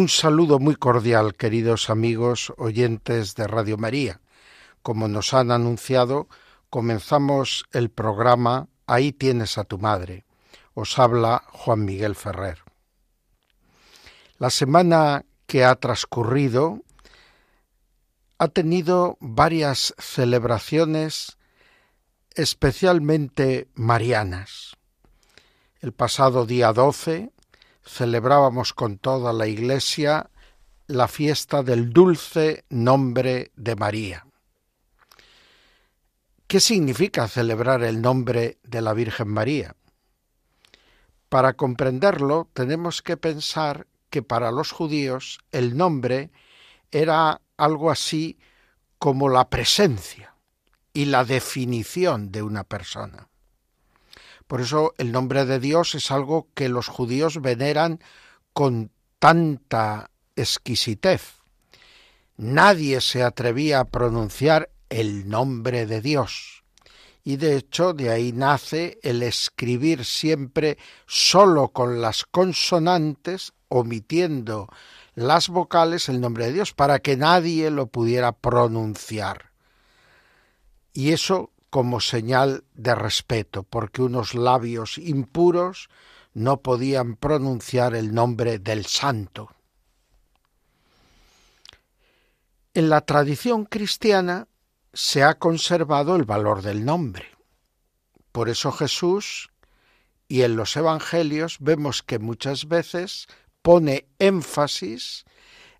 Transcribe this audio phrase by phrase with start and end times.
[0.00, 4.22] Un saludo muy cordial, queridos amigos oyentes de Radio María.
[4.80, 6.26] Como nos han anunciado,
[6.70, 10.24] comenzamos el programa Ahí tienes a tu madre.
[10.72, 12.60] Os habla Juan Miguel Ferrer.
[14.38, 16.80] La semana que ha transcurrido
[18.38, 21.36] ha tenido varias celebraciones
[22.34, 24.78] especialmente marianas.
[25.82, 27.32] El pasado día 12
[27.84, 30.30] celebrábamos con toda la Iglesia
[30.86, 34.26] la fiesta del dulce nombre de María.
[36.46, 39.76] ¿Qué significa celebrar el nombre de la Virgen María?
[41.28, 46.32] Para comprenderlo tenemos que pensar que para los judíos el nombre
[46.90, 48.36] era algo así
[48.98, 50.34] como la presencia
[50.92, 53.29] y la definición de una persona.
[54.50, 58.00] Por eso el nombre de Dios es algo que los judíos veneran
[58.52, 61.34] con tanta exquisitez.
[62.36, 66.64] Nadie se atrevía a pronunciar el nombre de Dios.
[67.22, 74.68] Y de hecho de ahí nace el escribir siempre sólo con las consonantes omitiendo
[75.14, 79.52] las vocales el nombre de Dios para que nadie lo pudiera pronunciar.
[80.92, 85.88] Y eso como señal de respeto, porque unos labios impuros
[86.34, 89.50] no podían pronunciar el nombre del santo.
[92.74, 94.46] En la tradición cristiana
[94.92, 97.26] se ha conservado el valor del nombre.
[98.32, 99.50] Por eso Jesús
[100.28, 103.26] y en los Evangelios vemos que muchas veces
[103.62, 105.24] pone énfasis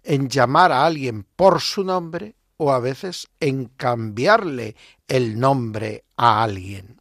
[0.03, 4.77] en llamar a alguien por su nombre o a veces en cambiarle
[5.09, 7.01] el nombre a alguien.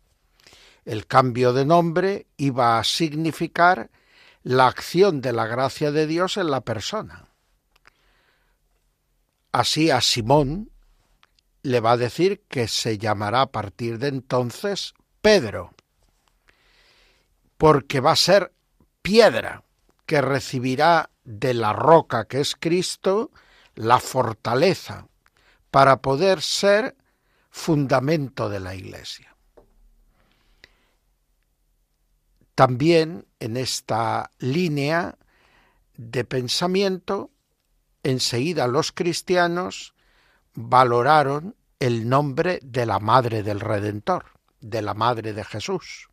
[0.86, 3.92] El cambio de nombre iba a significar
[4.42, 7.26] la acción de la gracia de Dios en la persona.
[9.52, 10.72] Así a Simón
[11.62, 15.74] le va a decir que se llamará a partir de entonces Pedro,
[17.58, 18.54] porque va a ser
[19.02, 19.66] piedra
[20.06, 23.32] que recibirá de la roca que es Cristo
[23.76, 25.10] la fortaleza
[25.72, 26.96] para poder ser
[27.50, 29.36] fundamento de la Iglesia.
[32.56, 35.18] También en esta línea
[35.96, 37.32] de pensamiento,
[38.04, 39.94] enseguida los cristianos
[40.54, 44.26] valoraron el nombre de la Madre del Redentor,
[44.60, 46.10] de la Madre de Jesús.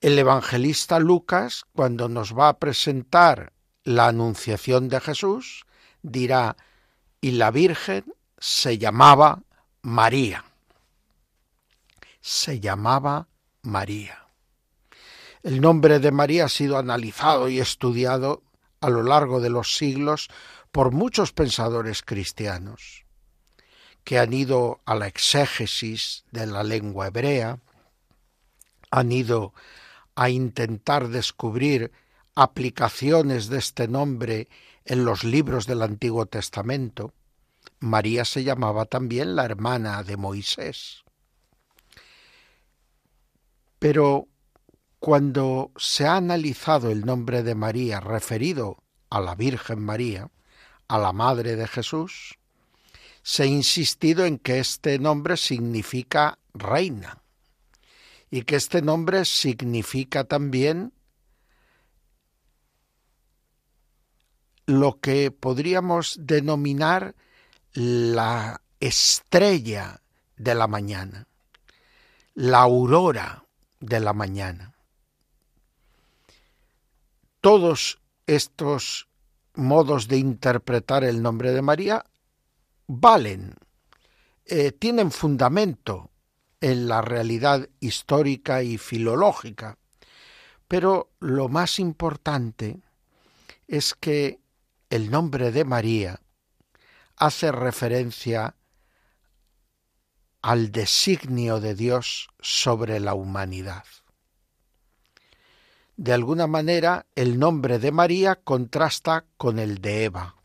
[0.00, 3.52] El evangelista Lucas, cuando nos va a presentar
[3.84, 5.64] la anunciación de Jesús,
[6.02, 6.56] dirá,
[7.20, 8.04] y la Virgen
[8.38, 9.42] se llamaba
[9.82, 10.44] María.
[12.20, 13.28] Se llamaba
[13.62, 14.26] María.
[15.42, 18.42] El nombre de María ha sido analizado y estudiado
[18.80, 20.28] a lo largo de los siglos
[20.72, 23.04] por muchos pensadores cristianos
[24.04, 27.58] que han ido a la exégesis de la lengua hebrea,
[28.90, 29.52] han ido
[30.14, 31.92] a intentar descubrir
[32.34, 34.48] aplicaciones de este nombre
[34.88, 37.12] en los libros del Antiguo Testamento,
[37.78, 41.04] María se llamaba también la hermana de Moisés.
[43.78, 44.28] Pero
[44.98, 50.30] cuando se ha analizado el nombre de María referido a la Virgen María,
[50.88, 52.38] a la Madre de Jesús,
[53.22, 57.22] se ha insistido en que este nombre significa reina
[58.30, 60.94] y que este nombre significa también
[64.68, 67.14] lo que podríamos denominar
[67.72, 70.02] la estrella
[70.36, 71.26] de la mañana,
[72.34, 73.46] la aurora
[73.80, 74.74] de la mañana.
[77.40, 79.08] Todos estos
[79.54, 82.04] modos de interpretar el nombre de María
[82.86, 83.54] valen,
[84.44, 86.10] eh, tienen fundamento
[86.60, 89.78] en la realidad histórica y filológica.
[90.68, 92.82] Pero lo más importante
[93.66, 94.40] es que
[94.90, 96.20] el nombre de María
[97.16, 98.54] hace referencia
[100.40, 103.84] al designio de Dios sobre la humanidad.
[105.98, 110.36] de alguna manera el nombre de María contrasta con el de Eva.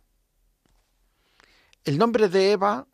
[1.85, 2.87] El nombre de Eva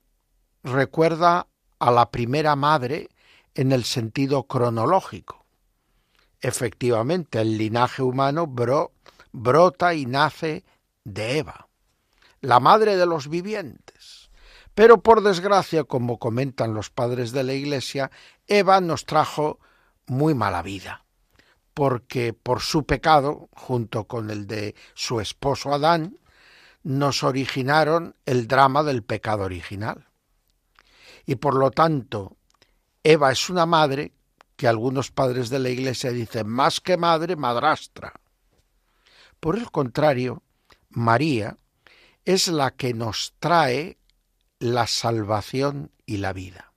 [0.64, 1.48] recuerda
[1.80, 3.10] a la primera madre
[3.56, 5.46] en el sentido cronológico.
[6.42, 8.46] Efectivamente, el linaje humano
[9.32, 10.66] brota y nace
[11.04, 11.68] de Eva,
[12.42, 14.30] la madre de los vivientes.
[14.76, 18.12] Pero por desgracia, como comentan los padres de la Iglesia,
[18.48, 19.60] Eva nos trajo
[20.06, 21.06] muy mala vida,
[21.74, 26.18] porque por su pecado, junto con el de su esposo Adán,
[26.84, 30.08] nos originaron el drama del pecado original.
[31.26, 32.38] Y por lo tanto,
[33.04, 34.14] Eva es una madre
[34.56, 38.14] que algunos padres de la Iglesia dicen más que madre, madrastra.
[39.40, 40.44] Por el contrario,
[40.90, 41.58] María
[42.26, 43.98] es la que nos trae
[44.60, 46.74] la salvación y la vida.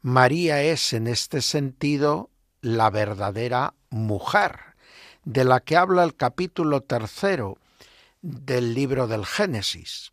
[0.00, 2.30] María es en este sentido
[2.60, 4.58] la verdadera mujer,
[5.24, 7.58] de la que habla el capítulo tercero
[8.20, 10.10] del libro del Génesis,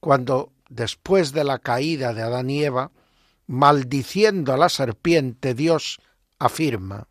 [0.00, 2.90] cuando después de la caída de Adán y Eva,
[3.46, 6.00] maldiciendo a la serpiente, Dios
[6.38, 7.08] afirma,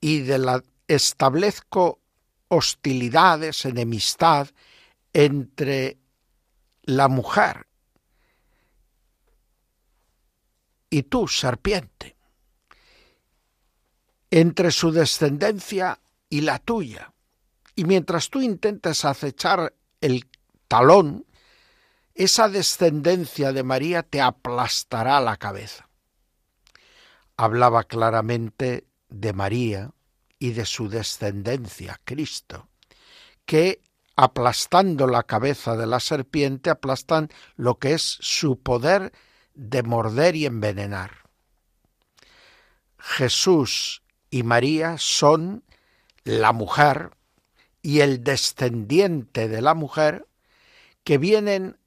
[0.00, 2.00] y de la establezco
[2.48, 4.48] hostilidades, enemistad
[5.12, 5.98] entre
[6.82, 7.66] la mujer
[10.90, 12.16] y tú, serpiente,
[14.30, 17.12] entre su descendencia y la tuya.
[17.74, 20.26] Y mientras tú intentes acechar el
[20.66, 21.26] talón,
[22.14, 25.88] esa descendencia de María te aplastará la cabeza.
[27.36, 29.92] Hablaba claramente de María
[30.38, 32.68] y de su descendencia, Cristo,
[33.44, 33.80] que
[34.16, 39.12] aplastando la cabeza de la serpiente aplastan lo que es su poder
[39.54, 41.28] de morder y envenenar.
[42.98, 45.64] Jesús y María son
[46.24, 47.10] la mujer
[47.80, 50.26] y el descendiente de la mujer
[51.04, 51.78] que vienen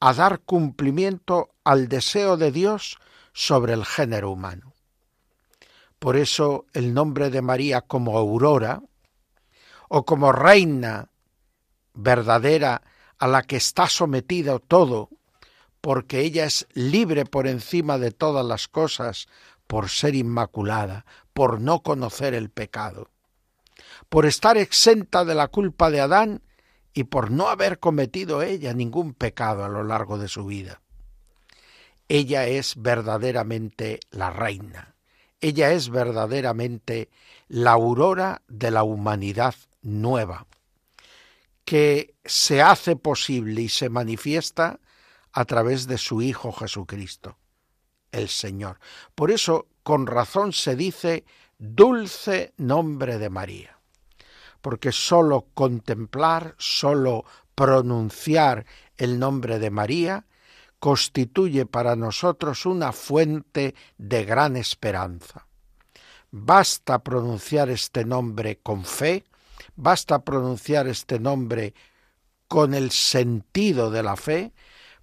[0.00, 2.98] a dar cumplimiento al deseo de Dios
[3.32, 4.73] sobre el género humano.
[6.04, 8.82] Por eso el nombre de María como aurora
[9.88, 11.08] o como reina
[11.94, 12.82] verdadera
[13.16, 15.08] a la que está sometido todo,
[15.80, 19.28] porque ella es libre por encima de todas las cosas,
[19.66, 23.08] por ser inmaculada, por no conocer el pecado,
[24.10, 26.42] por estar exenta de la culpa de Adán
[26.92, 30.82] y por no haber cometido ella ningún pecado a lo largo de su vida.
[32.08, 34.93] Ella es verdaderamente la reina
[35.40, 37.10] ella es verdaderamente
[37.48, 40.46] la aurora de la humanidad nueva,
[41.64, 44.80] que se hace posible y se manifiesta
[45.32, 47.36] a través de su Hijo Jesucristo,
[48.12, 48.78] el Señor.
[49.14, 51.24] Por eso, con razón se dice
[51.58, 53.78] dulce nombre de María,
[54.60, 58.66] porque sólo contemplar, sólo pronunciar
[58.96, 60.26] el nombre de María
[60.84, 65.46] constituye para nosotros una fuente de gran esperanza.
[66.30, 69.24] Basta pronunciar este nombre con fe,
[69.76, 71.72] basta pronunciar este nombre
[72.48, 74.52] con el sentido de la fe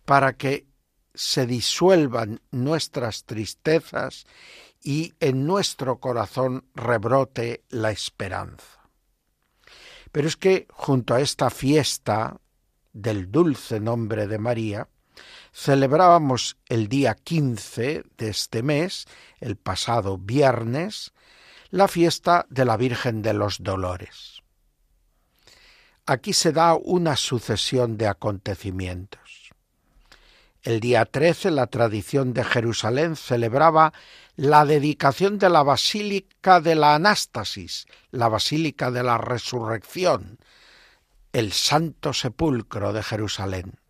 [0.06, 0.68] para que
[1.16, 4.28] se disuelvan nuestras tristezas
[4.84, 8.88] y en nuestro corazón rebrote la esperanza.
[10.12, 12.40] Pero es que junto a esta fiesta
[12.94, 14.88] del dulce nombre de María,
[15.54, 19.06] celebrábamos el día 15 de este mes,
[19.40, 21.14] el pasado viernes,
[21.70, 24.42] la fiesta de la Virgen de los Dolores.
[26.06, 29.52] Aquí se da una sucesión de acontecimientos.
[30.64, 33.94] El día 13 la tradición de Jerusalén celebraba
[34.36, 40.38] la dedicación de la Basílica de la Anástasis, la Basílica de la Resurrección,
[41.34, 43.81] el Santo Sepulcro de Jerusalén.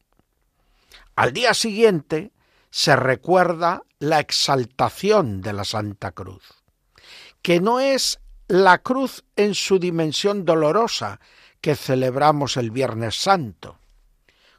[1.21, 2.31] Al día siguiente
[2.71, 6.41] se recuerda la exaltación de la Santa Cruz,
[7.43, 11.19] que no es la cruz en su dimensión dolorosa
[11.61, 13.77] que celebramos el Viernes Santo,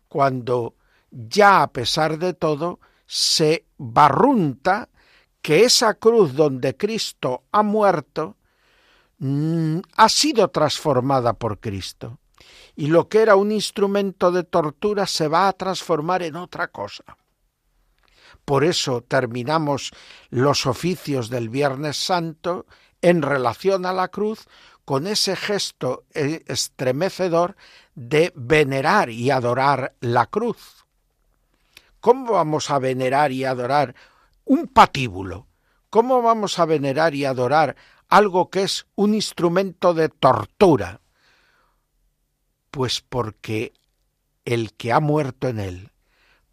[0.06, 0.76] cuando
[1.10, 4.88] ya a pesar de todo se barrunta
[5.40, 8.36] que esa cruz donde Cristo ha muerto
[9.18, 12.20] mm, ha sido transformada por Cristo
[12.76, 17.04] y lo que era un instrumento de tortura se va a transformar en otra cosa.
[18.44, 19.92] Por eso terminamos
[20.30, 22.66] los oficios del Viernes Santo
[23.00, 24.46] en relación a la cruz
[24.84, 27.56] con ese gesto estremecedor
[27.94, 30.84] de venerar y adorar la cruz.
[32.00, 33.94] ¿Cómo vamos a venerar y adorar
[34.44, 35.46] un patíbulo?
[35.88, 37.76] ¿Cómo vamos a venerar y adorar
[38.08, 41.01] algo que es un instrumento de tortura?
[42.72, 43.74] Pues porque
[44.46, 45.92] el que ha muerto en él,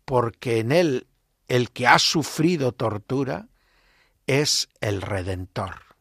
[0.04, 1.08] porque en él
[1.48, 3.48] el que ha sufrido tortura,
[4.28, 5.96] es el Redentor.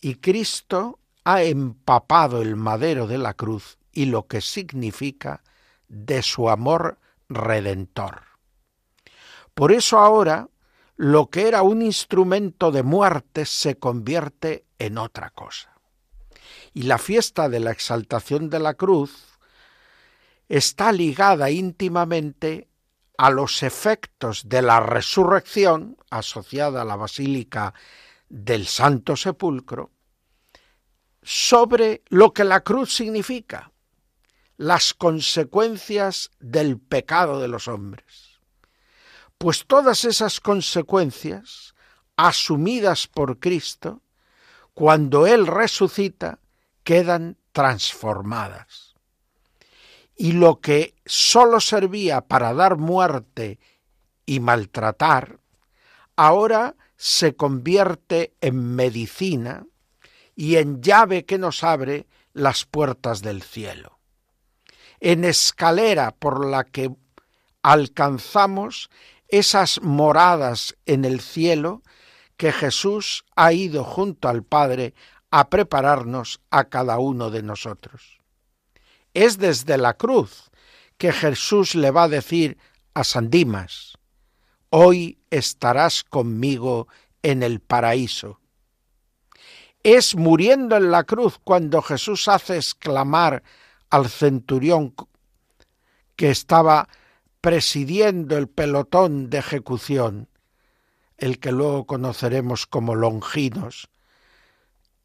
[0.00, 5.42] Y Cristo ha empapado el madero de la cruz y lo que significa
[5.86, 8.22] de su amor redentor.
[9.54, 10.48] Por eso ahora
[10.96, 15.77] lo que era un instrumento de muerte se convierte en otra cosa.
[16.78, 19.10] Y la fiesta de la exaltación de la cruz
[20.48, 22.68] está ligada íntimamente
[23.16, 27.74] a los efectos de la resurrección asociada a la Basílica
[28.28, 29.90] del Santo Sepulcro
[31.20, 33.72] sobre lo que la cruz significa,
[34.56, 38.38] las consecuencias del pecado de los hombres.
[39.36, 41.74] Pues todas esas consecuencias,
[42.14, 44.00] asumidas por Cristo,
[44.74, 46.38] cuando Él resucita,
[46.88, 48.94] quedan transformadas.
[50.16, 53.58] Y lo que sólo servía para dar muerte
[54.24, 55.38] y maltratar,
[56.16, 59.66] ahora se convierte en medicina
[60.34, 63.98] y en llave que nos abre las puertas del cielo,
[64.98, 66.90] en escalera por la que
[67.60, 68.88] alcanzamos
[69.28, 71.82] esas moradas en el cielo
[72.38, 74.94] que Jesús ha ido junto al Padre
[75.30, 78.18] a prepararnos a cada uno de nosotros.
[79.14, 80.50] Es desde la cruz
[80.96, 82.58] que Jesús le va a decir
[82.94, 83.98] a San Dimas,
[84.70, 86.88] hoy estarás conmigo
[87.22, 88.40] en el paraíso.
[89.82, 93.42] Es muriendo en la cruz cuando Jesús hace exclamar
[93.90, 94.94] al centurión
[96.16, 96.88] que estaba
[97.40, 100.28] presidiendo el pelotón de ejecución,
[101.16, 103.88] el que luego conoceremos como Longinos.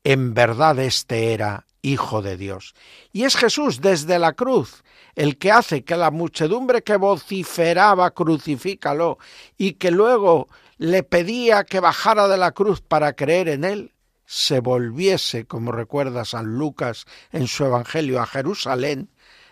[0.03, 2.75] En verdad este era Hijo de Dios.
[3.11, 4.83] Y es Jesús desde la cruz
[5.15, 9.17] el que hace que la muchedumbre que vociferaba crucifícalo
[9.57, 13.91] y que luego le pedía que bajara de la cruz para creer en él,
[14.25, 19.09] se volviese, como recuerda San Lucas en su Evangelio, a Jerusalén,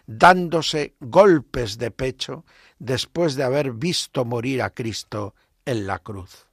[0.08, 2.46] dándose golpes de pecho
[2.80, 6.48] después de haber visto morir a Cristo en la cruz.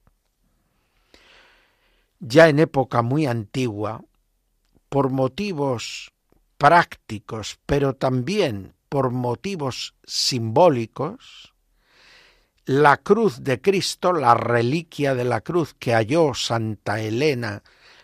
[2.20, 4.02] Ya en época muy antigua,
[4.88, 6.12] por motivos
[6.56, 11.54] prácticos, pero también por motivos simbólicos,
[12.64, 17.62] la cruz de Cristo, la reliquia de la cruz que halló Santa Elena,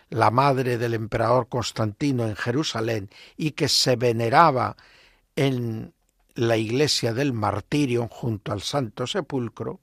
[0.09, 4.75] la madre del emperador Constantino en Jerusalén, y que se veneraba
[5.35, 5.93] en
[6.35, 9.79] la iglesia del martirio junto al Santo Sepulcro,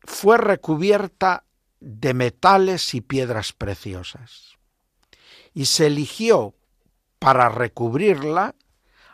[0.00, 1.44] fue recubierta
[1.80, 4.58] de metales y piedras preciosas
[5.54, 6.54] y se eligió
[7.18, 8.54] para recubrirla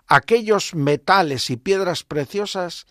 [0.06, 2.86] aquellos metales y piedras preciosas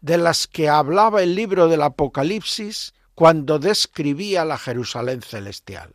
[0.00, 5.94] de las que hablaba el libro del Apocalipsis cuando describía la Jerusalén celestial.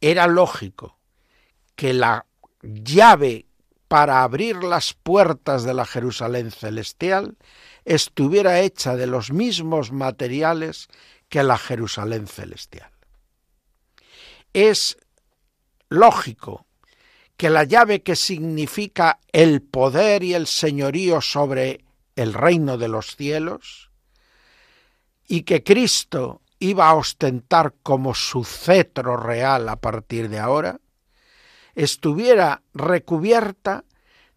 [0.00, 0.98] Era lógico
[1.74, 2.26] que la
[2.62, 3.46] llave
[3.88, 7.36] para abrir las puertas de la Jerusalén celestial
[7.84, 10.88] estuviera hecha de los mismos materiales
[11.28, 12.90] que la Jerusalén celestial.
[14.52, 14.96] Es
[15.88, 16.66] lógico
[17.36, 23.14] que la llave que significa el poder y el señorío sobre el reino de los
[23.16, 23.90] cielos,
[25.28, 30.80] y que Cristo iba a ostentar como su cetro real a partir de ahora,
[31.74, 33.84] estuviera recubierta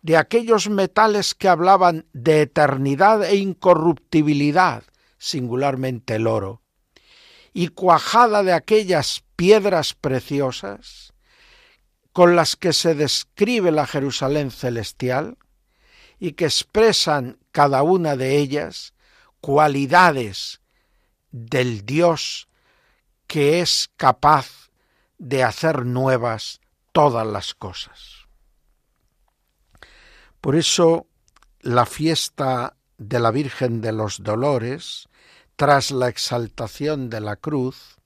[0.01, 4.84] de aquellos metales que hablaban de eternidad e incorruptibilidad,
[5.17, 6.62] singularmente el oro,
[7.53, 11.13] y cuajada de aquellas piedras preciosas
[12.13, 15.38] con las que se describe la Jerusalén celestial
[16.20, 18.94] y que expresan cada una de ellas
[19.41, 20.62] cualidades
[21.32, 22.48] del Dios
[23.27, 24.70] que es capaz
[25.18, 26.60] de hacer nuevas
[26.91, 28.27] todas las cosas.
[30.41, 31.08] Por eso
[31.62, 35.08] la fiesta de la Virgen de los Dolores,
[35.59, 37.97] tras la exaltación de la cruz,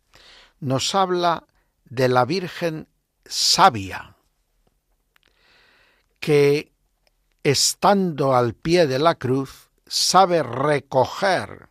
[0.60, 1.46] nos habla
[1.86, 2.88] de la Virgen
[3.26, 4.16] sabia,
[6.20, 6.74] que
[7.44, 11.70] estando al pie de la cruz sabe recoger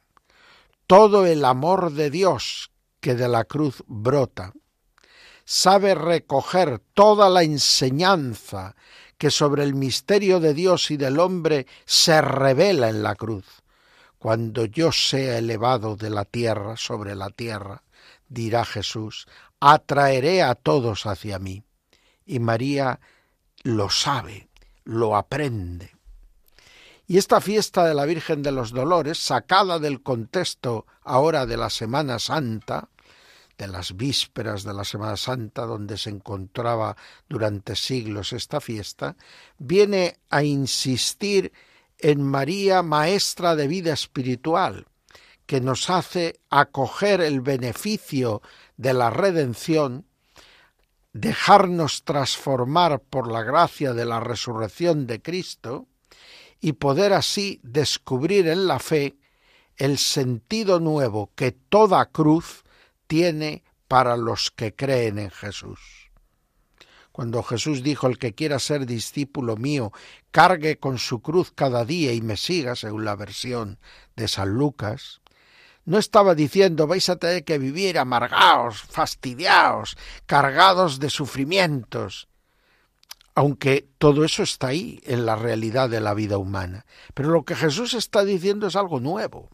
[0.86, 2.70] todo el amor de Dios
[3.00, 4.52] que de la cruz brota,
[5.44, 8.76] sabe recoger toda la enseñanza
[9.18, 13.62] que sobre el misterio de Dios y del hombre se revela en la cruz.
[14.23, 17.83] Cuando yo sea elevado de la tierra sobre la tierra,
[18.29, 19.26] dirá Jesús,
[19.59, 21.64] atraeré a todos hacia mí.
[22.25, 23.00] Y María
[23.64, 24.49] lo sabe,
[24.85, 25.97] lo aprende.
[27.09, 31.69] Y esta fiesta de la Virgen de los Dolores, sacada del contexto ahora de la
[31.69, 32.91] Semana Santa,
[33.59, 36.97] de las vísperas de la Semana Santa, donde se encontraba
[37.29, 39.17] durante siglos esta fiesta,
[39.59, 41.52] viene a insistir
[42.02, 44.87] en María, maestra de vida espiritual,
[45.47, 48.42] que nos hace acoger el beneficio
[48.76, 50.06] de la redención,
[51.12, 55.87] dejarnos transformar por la gracia de la resurrección de Cristo
[56.61, 59.16] y poder así descubrir en la fe
[59.76, 62.62] el sentido nuevo que toda cruz
[63.06, 66.01] tiene para los que creen en Jesús.
[67.12, 69.92] Cuando Jesús dijo, el que quiera ser discípulo mío,
[70.31, 73.78] cargue con su cruz cada día y me siga, según la versión
[74.16, 75.21] de San Lucas,
[75.85, 82.28] no estaba diciendo vais a tener que vivir amargados, fastidiados, cargados de sufrimientos,
[83.35, 86.87] aunque todo eso está ahí en la realidad de la vida humana.
[87.14, 89.50] Pero lo que Jesús está diciendo es algo nuevo,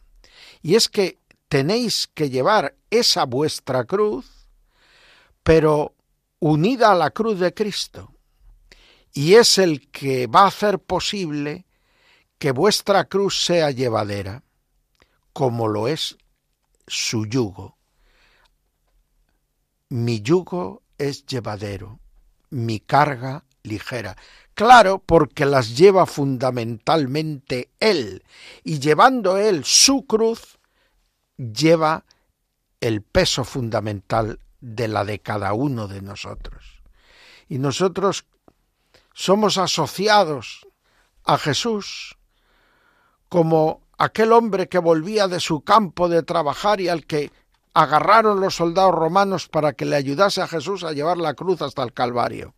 [0.62, 4.48] y es que tenéis que llevar esa vuestra cruz,
[5.42, 5.94] pero
[6.40, 8.12] unida a la cruz de Cristo.
[9.12, 11.66] Y es el que va a hacer posible
[12.38, 14.44] que vuestra cruz sea llevadera,
[15.32, 16.16] como lo es
[16.86, 17.76] su yugo.
[19.88, 22.00] Mi yugo es llevadero,
[22.50, 24.16] mi carga ligera.
[24.54, 28.24] Claro, porque las lleva fundamentalmente Él,
[28.64, 30.58] y llevando Él su cruz,
[31.36, 32.04] lleva
[32.80, 36.82] el peso fundamental de la de cada uno de nosotros.
[37.48, 38.26] Y nosotros
[39.14, 40.66] somos asociados
[41.24, 42.16] a Jesús
[43.28, 47.30] como aquel hombre que volvía de su campo de trabajar y al que
[47.74, 51.82] agarraron los soldados romanos para que le ayudase a Jesús a llevar la cruz hasta
[51.82, 52.54] el Calvario.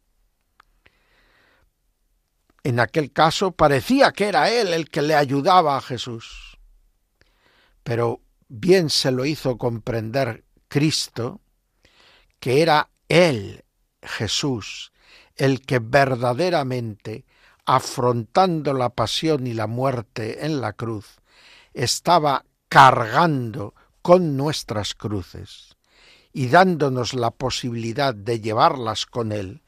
[2.62, 6.58] En aquel caso parecía que era él el que le ayudaba a Jesús.
[7.82, 11.40] Pero bien se lo hizo comprender Cristo,
[12.40, 13.64] que era Él,
[14.02, 14.92] Jesús,
[15.36, 17.24] el que verdaderamente,
[17.66, 21.20] afrontando la pasión y la muerte en la cruz,
[21.74, 25.76] estaba cargando con nuestras cruces
[26.32, 29.62] y dándonos la posibilidad de llevarlas con Él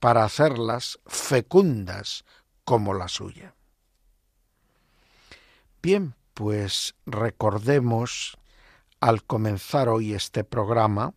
[0.00, 2.24] para hacerlas fecundas
[2.64, 3.54] como la suya.
[5.82, 8.36] Bien, pues recordemos
[9.00, 11.14] al comenzar hoy este programa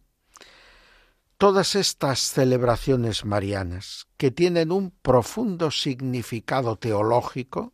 [1.39, 7.71] todas estas celebraciones marianas que tienen un profundo significado teológico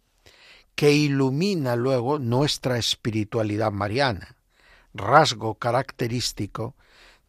[0.75, 4.35] que ilumina luego nuestra espiritualidad mariana,
[4.93, 6.75] rasgo característico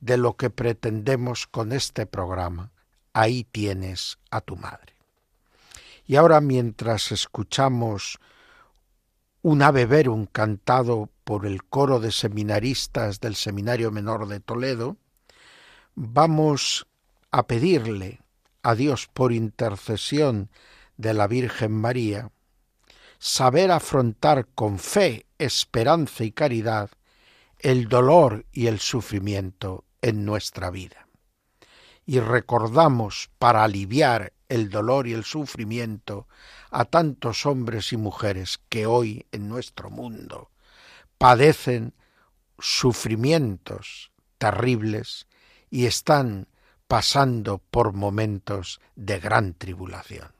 [0.00, 2.70] de lo que pretendemos con este programa.
[3.14, 4.92] Ahí tienes a tu madre.
[6.06, 8.18] Y ahora mientras escuchamos
[9.40, 14.98] un ave verum cantado por el coro de seminaristas del Seminario Menor de Toledo,
[15.96, 16.86] vamos
[17.30, 18.20] a pedirle
[18.62, 20.50] a Dios por intercesión
[20.96, 22.30] de la Virgen María,
[23.18, 26.90] saber afrontar con fe, esperanza y caridad
[27.58, 31.08] el dolor y el sufrimiento en nuestra vida.
[32.04, 36.28] Y recordamos para aliviar el dolor y el sufrimiento
[36.70, 40.50] a tantos hombres y mujeres que hoy en nuestro mundo
[41.18, 41.94] padecen
[42.58, 45.26] sufrimientos terribles
[45.70, 46.48] y están
[46.86, 50.35] pasando por momentos de gran tribulación.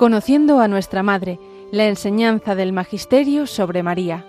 [0.00, 1.38] Conociendo a nuestra Madre,
[1.72, 4.24] la enseñanza del Magisterio sobre María.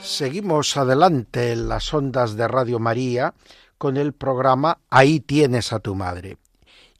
[0.00, 3.34] Seguimos adelante en las ondas de Radio María
[3.76, 6.38] con el programa Ahí tienes a tu madre.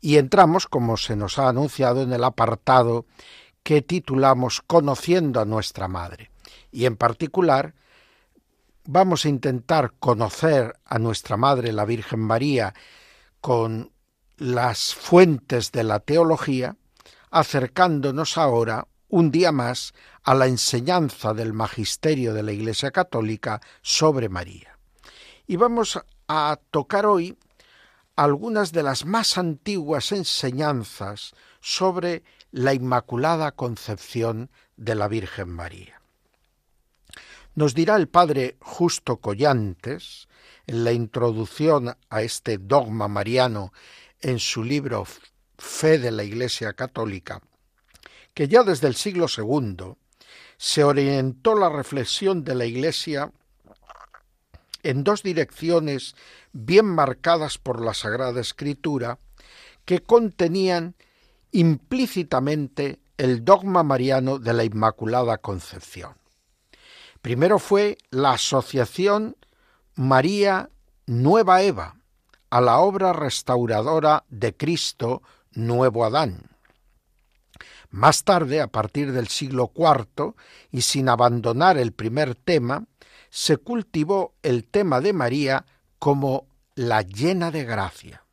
[0.03, 3.07] Y entramos, como se nos ha anunciado, en el apartado
[3.63, 6.31] que titulamos Conociendo a nuestra Madre.
[6.71, 7.75] Y en particular
[8.85, 12.75] vamos a intentar conocer a nuestra Madre, la Virgen María,
[13.41, 13.93] con
[14.37, 16.77] las fuentes de la teología,
[17.31, 19.93] acercándonos ahora un día más
[20.23, 24.79] a la enseñanza del magisterio de la Iglesia Católica sobre María.
[25.47, 27.37] Y vamos a tocar hoy
[28.17, 36.01] algunas de las más antiguas enseñanzas sobre la Inmaculada Concepción de la Virgen María.
[37.55, 40.29] Nos dirá el padre Justo Collantes,
[40.67, 43.73] en la introducción a este dogma mariano
[44.21, 45.05] en su libro
[45.59, 47.43] Fe de la Iglesia Católica,
[48.35, 49.95] que ya desde el siglo II
[50.57, 53.33] se orientó la reflexión de la Iglesia
[54.83, 56.15] en dos direcciones
[56.53, 59.19] bien marcadas por la Sagrada Escritura,
[59.85, 60.95] que contenían
[61.53, 66.15] implícitamente el dogma mariano de la Inmaculada Concepción.
[67.23, 69.37] Primero fue la asociación
[69.95, 70.71] María
[71.07, 71.97] Nueva Eva
[72.49, 76.51] a la obra restauradora de Cristo Nuevo Adán.
[77.91, 80.35] Más tarde, a partir del siglo IV,
[80.71, 82.85] y sin abandonar el primer tema,
[83.31, 85.67] se cultivó el tema de María
[85.99, 88.25] como la llena de gracia.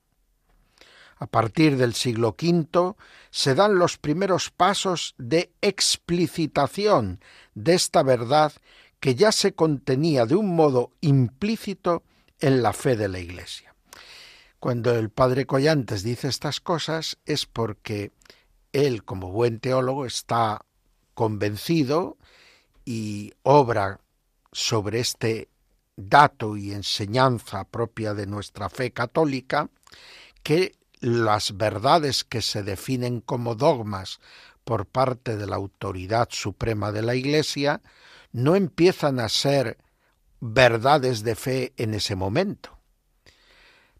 [1.20, 2.96] A partir del siglo V
[3.32, 7.20] se dan los primeros pasos de explicitación
[7.56, 8.54] de esta verdad
[9.00, 12.04] que ya se contenía de un modo implícito
[12.40, 13.76] en la fe de la Iglesia.
[14.60, 18.12] Cuando el padre Collantes dice estas cosas es porque
[18.72, 20.66] él, como buen teólogo, está
[21.14, 22.18] convencido
[22.86, 24.00] y obra
[24.52, 25.50] sobre este
[25.96, 29.70] dato y enseñanza propia de nuestra fe católica,
[30.44, 34.20] que las verdades que se definen como dogmas
[34.64, 37.82] por parte de la autoridad suprema de la Iglesia
[38.32, 39.78] no empiezan a ser
[40.40, 42.78] verdades de fe en ese momento.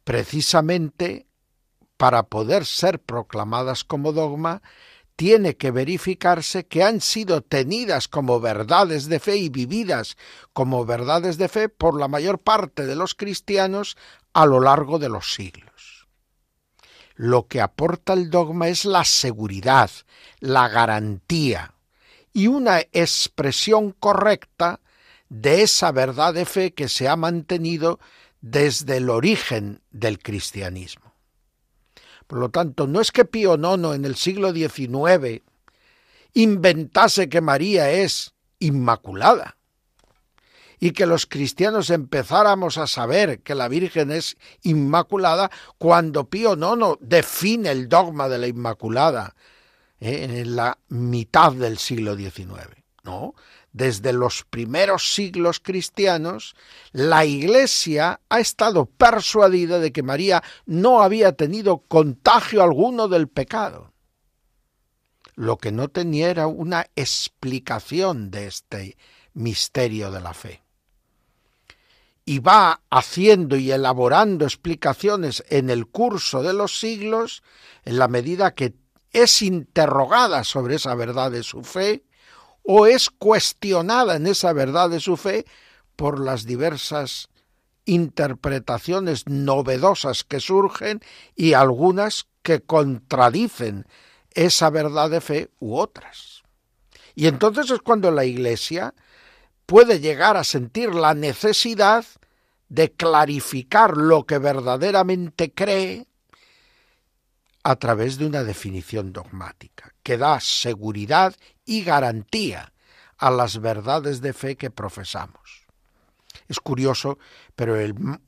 [0.04, 1.28] Precisamente
[1.98, 4.62] para poder ser proclamadas como dogma,
[5.16, 10.16] tiene que verificarse que han sido tenidas como verdades de fe y vividas
[10.54, 13.98] como verdades de fe por la mayor parte de los cristianos
[14.34, 15.97] a lo largo de los siglos.
[17.18, 19.90] Lo que aporta el dogma es la seguridad,
[20.40, 21.74] la garantía
[22.32, 24.80] y una expresión correcta
[25.28, 28.00] de esa verdad de fe que se ha mantenido
[28.40, 31.14] desde el origen del cristianismo.
[32.28, 35.42] Por lo tanto, no es que Pío IX en el siglo XIX
[36.34, 39.57] inventase que María es inmaculada
[40.80, 46.98] y que los cristianos empezáramos a saber que la Virgen es inmaculada cuando Pío IX
[47.02, 49.36] define el dogma de la Inmaculada
[50.00, 50.42] ¿eh?
[50.42, 52.68] en la mitad del siglo XIX.
[53.04, 53.36] No,
[53.72, 56.56] desde los primeros siglos cristianos,
[56.92, 63.94] la Iglesia ha estado persuadida de que María no había tenido contagio alguno del pecado.
[65.36, 68.98] Lo que no tenía era una explicación de este
[69.34, 70.64] misterio de la fe.
[72.30, 77.42] Y va haciendo y elaborando explicaciones en el curso de los siglos,
[77.86, 78.76] en la medida que
[79.14, 82.04] es interrogada sobre esa verdad de su fe,
[82.64, 85.46] o es cuestionada en esa verdad de su fe
[85.96, 87.30] por las diversas
[87.86, 91.00] interpretaciones novedosas que surgen
[91.34, 93.86] y algunas que contradicen
[94.32, 96.44] esa verdad de fe u otras.
[97.16, 98.94] Y entonces es cuando la Iglesia
[99.68, 102.06] puede llegar a sentir la necesidad
[102.70, 106.08] de clarificar lo que verdaderamente cree
[107.64, 112.74] a través de una definición dogmática que da seguridad y garantía
[113.18, 115.68] a las verdades de fe que profesamos.
[116.48, 117.20] Es curioso,
[117.56, 117.76] pero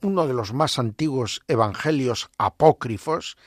[0.02, 3.38] uno de los más antiguos evangelios apócrifos,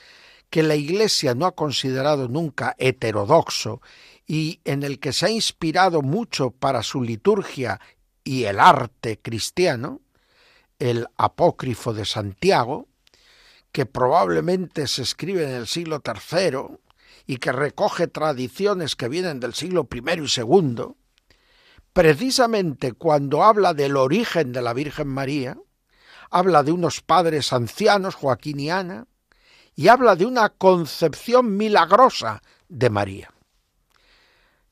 [0.50, 3.80] que la Iglesia no ha considerado nunca heterodoxo
[4.26, 7.80] y en el que se ha inspirado mucho para su liturgia
[8.22, 10.00] y el arte cristiano,
[10.78, 12.88] el apócrifo de Santiago,
[13.72, 16.78] que probablemente se escribe en el siglo III
[17.26, 20.94] y que recoge tradiciones que vienen del siglo I y II,
[21.92, 25.58] precisamente cuando habla del origen de la Virgen María,
[26.30, 29.06] habla de unos padres ancianos, Joaquín y Ana,
[29.74, 33.33] y habla de una concepción milagrosa de María,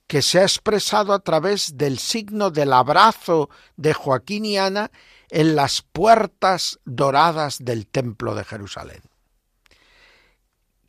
[0.06, 4.90] que se ha expresado a través del signo del abrazo de Joaquín y Ana
[5.30, 9.02] en las puertas doradas del templo de Jerusalén.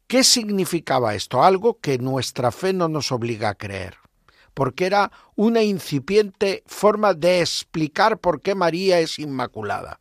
[0.07, 1.43] ¿Qué significaba esto?
[1.43, 3.95] Algo que nuestra fe no nos obliga a creer,
[4.53, 9.99] porque era una incipiente forma de explicar por qué María es inmaculada.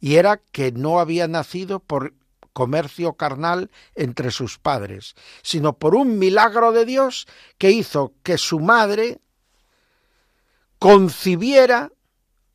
[0.00, 2.14] Y era que no había nacido por
[2.54, 7.26] comercio carnal entre sus padres, sino por un milagro de Dios
[7.58, 9.20] que hizo que su madre
[10.78, 11.92] concibiera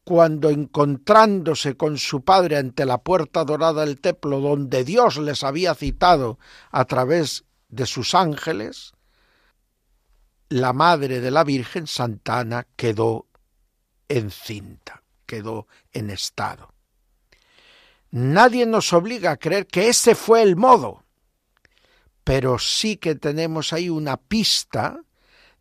[0.04, 5.76] cuando encontrándose con su padre ante la puerta dorada del templo donde Dios les había
[5.76, 6.40] citado
[6.72, 8.94] a través de sus ángeles,
[10.50, 13.28] la madre de la Virgen Santana quedó
[14.08, 16.74] encinta, quedó en estado.
[18.12, 21.04] Nadie nos obliga a creer que ese fue el modo,
[22.24, 25.02] pero sí que tenemos ahí una pista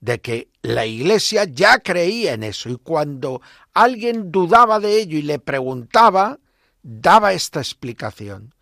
[0.01, 3.43] de que la Iglesia ya creía en eso y cuando
[3.75, 6.39] alguien dudaba de ello y le preguntaba,
[6.83, 8.55] daba esta explicación.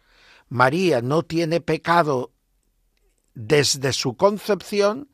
[0.49, 2.33] María no tiene pecado
[3.35, 5.11] desde su concepción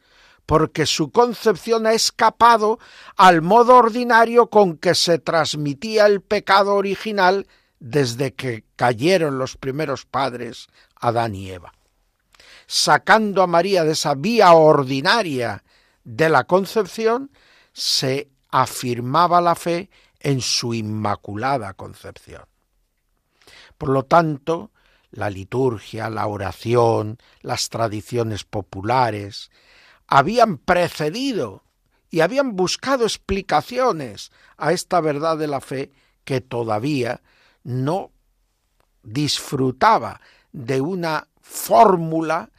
[0.47, 2.79] porque su concepción ha escapado
[3.17, 7.47] al modo ordinario con que se transmitía el pecado original
[7.83, 11.73] desde que cayeron los primeros padres, Adán y Eva.
[12.69, 15.65] Sacando a María de esa vía ordinaria
[16.05, 17.33] de la concepción,
[17.73, 19.91] se afirmaba la fe
[20.21, 22.45] en su inmaculada concepción.
[23.77, 24.71] Por lo tanto,
[25.11, 29.51] la liturgia, la oración, las tradiciones populares,
[30.07, 31.65] habían precedido
[32.11, 35.91] y habían buscado explicaciones a esta verdad de la fe
[36.25, 37.23] que todavía
[37.65, 38.13] no
[39.03, 40.21] disfrutaba
[40.53, 42.51] de una fórmula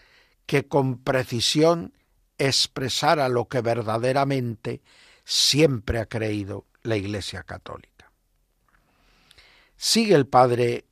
[0.46, 1.94] que con precisión
[2.38, 4.82] expresara lo que verdaderamente
[5.24, 8.12] siempre ha creído la Iglesia Católica.
[9.78, 10.86] Sigue el padre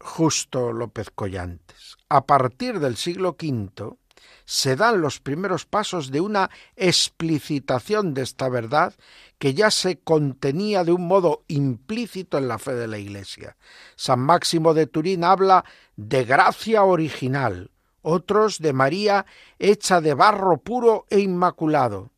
[0.00, 1.96] Justo López Collantes.
[2.08, 3.96] A partir del siglo V
[4.44, 8.94] se dan los primeros pasos de una explicitación de esta verdad
[9.38, 13.56] que ya se contenía de un modo implícito en la fe de la Iglesia.
[13.96, 15.64] San Máximo de Turín habla
[15.96, 17.70] de gracia original,
[18.02, 19.26] otros de María
[19.58, 22.10] hecha de barro puro e inmaculado,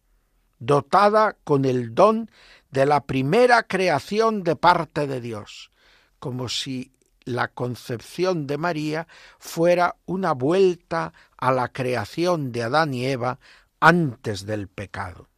[0.59, 2.31] dotada con el don
[2.71, 5.71] de la primera creación de parte de Dios,
[6.19, 6.94] como si
[7.25, 9.07] la concepción de María
[9.39, 13.39] fuera una vuelta a la creación de Adán y Eva
[13.81, 15.29] antes del pecado.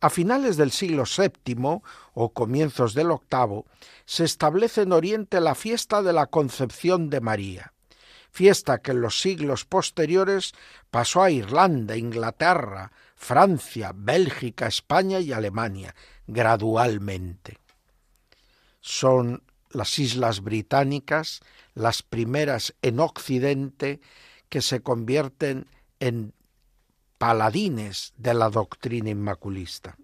[0.00, 1.80] A finales del siglo VII
[2.14, 3.64] o comienzos del VIII
[4.04, 7.72] se establece en Oriente la fiesta de la Concepción de María,
[8.30, 10.52] fiesta que en los siglos posteriores
[10.90, 15.94] pasó a Irlanda, Inglaterra, Francia, Bélgica, España y Alemania,
[16.28, 17.58] gradualmente.
[18.80, 21.40] Son las islas británicas
[21.78, 24.00] las primeras en Occidente
[24.48, 25.66] que se convierten
[26.00, 26.34] en
[27.18, 29.96] paladines de la doctrina inmaculista.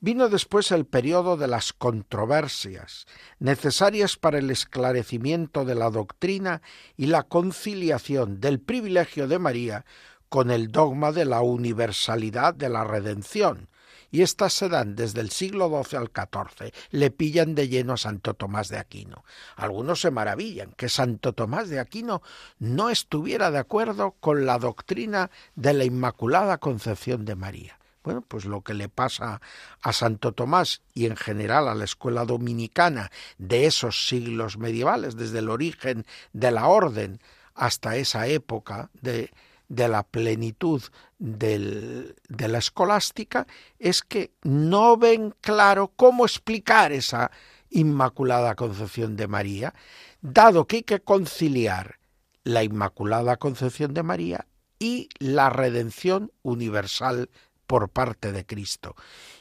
[0.00, 3.06] Vino después el periodo de las controversias,
[3.38, 6.60] necesarias para el esclarecimiento de la doctrina
[6.96, 9.84] y la conciliación del privilegio de María
[10.28, 13.68] con el dogma de la universalidad de la redención,
[14.16, 17.96] y éstas se dan desde el siglo XII al XIV, le pillan de lleno a
[17.98, 19.26] Santo Tomás de Aquino.
[19.56, 22.22] Algunos se maravillan que Santo Tomás de Aquino
[22.58, 27.78] no estuviera de acuerdo con la doctrina de la Inmaculada Concepción de María.
[28.04, 29.42] Bueno, pues lo que le pasa
[29.82, 35.40] a Santo Tomás y en general a la escuela dominicana de esos siglos medievales, desde
[35.40, 37.20] el origen de la orden
[37.54, 39.30] hasta esa época de,
[39.68, 40.82] de la plenitud
[41.18, 43.46] de la escolástica,
[43.78, 47.30] es que no ven claro cómo explicar esa
[47.70, 49.74] Inmaculada Concepción de María,
[50.20, 51.98] dado que hay que conciliar
[52.44, 54.46] la Inmaculada Concepción de María
[54.78, 57.28] y la redención universal
[57.66, 58.94] por parte de Cristo.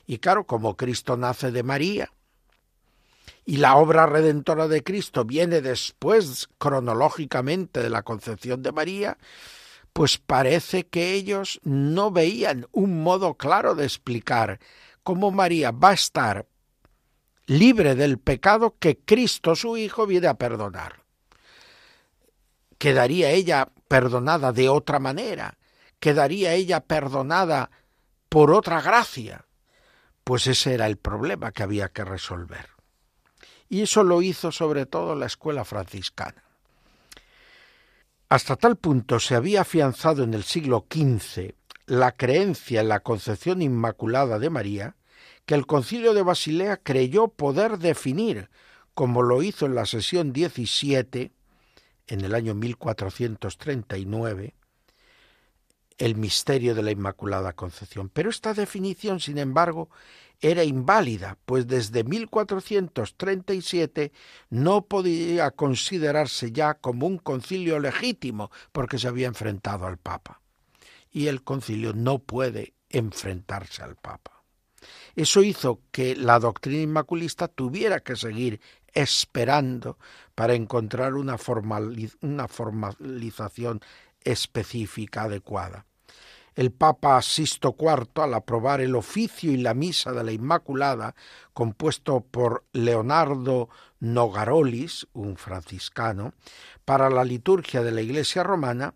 [0.08, 2.12] Y claro, como Cristo nace de María,
[3.46, 9.18] y la obra redentora de Cristo viene después cronológicamente de la concepción de María,
[9.96, 14.60] pues parece que ellos no veían un modo claro de explicar
[15.04, 16.48] cómo María va a estar
[17.46, 21.04] libre del pecado que Cristo su Hijo viene a perdonar.
[22.78, 25.58] Quedaría ella perdonada de otra manera,
[26.02, 27.72] quedaría ella perdonada
[28.28, 29.46] por otra gracia.
[30.26, 32.68] Pues ese era el problema que había que resolver.
[33.70, 36.45] Y eso lo hizo sobre todo la escuela franciscana.
[38.28, 41.54] Hasta tal punto se había afianzado en el siglo XV
[41.86, 44.96] la creencia en la concepción inmaculada de María,
[45.46, 48.50] que el concilio de Basilea creyó poder definir,
[48.96, 51.34] como lo hizo en la sesión 17,
[52.08, 54.56] en el año 1439,
[55.98, 58.10] el misterio de la Inmaculada Concepción.
[58.10, 59.90] Pero esta definición, sin embargo,
[60.42, 64.12] era inválida, pues desde 1437
[64.50, 70.42] no podía considerarse ya como un concilio legítimo, porque se había enfrentado al Papa.
[71.12, 74.44] Y el concilio no puede enfrentarse al Papa.
[75.16, 78.62] Eso hizo que la doctrina inmaculista tuviera que seguir
[78.94, 79.98] esperando
[80.36, 81.38] para encontrar una,
[82.22, 83.82] una formalización
[84.26, 85.86] específica adecuada.
[86.56, 91.14] El Papa Sisto IV, al aprobar el oficio y la misa de la Inmaculada,
[91.54, 96.34] compuesto por Leonardo Nogarolis, un franciscano,
[96.86, 98.94] para la liturgia de la Iglesia romana,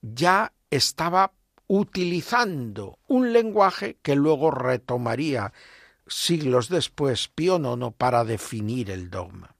[0.00, 1.32] ya estaba
[1.66, 5.52] utilizando un lenguaje que luego retomaría
[6.06, 9.57] siglos después Pío IX para definir el dogma.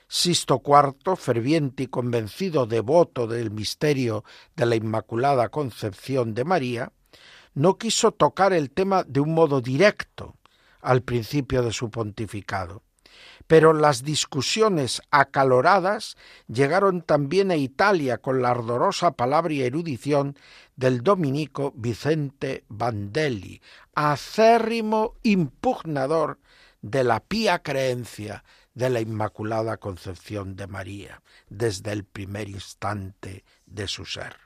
[0.07, 4.23] Sisto IV, ferviente y convencido devoto del misterio
[4.55, 6.91] de la Inmaculada Concepción de María,
[7.53, 10.35] no quiso tocar el tema de un modo directo,
[10.81, 12.83] al principio de su pontificado.
[13.47, 16.15] Pero las discusiones acaloradas
[16.47, 20.37] llegaron también a Italia con la ardorosa palabra y erudición
[20.75, 23.61] del dominico Vicente Bandelli,
[23.93, 26.39] acérrimo impugnador
[26.81, 33.87] de la pía creencia de la Inmaculada Concepción de María desde el primer instante de
[33.87, 34.37] su ser.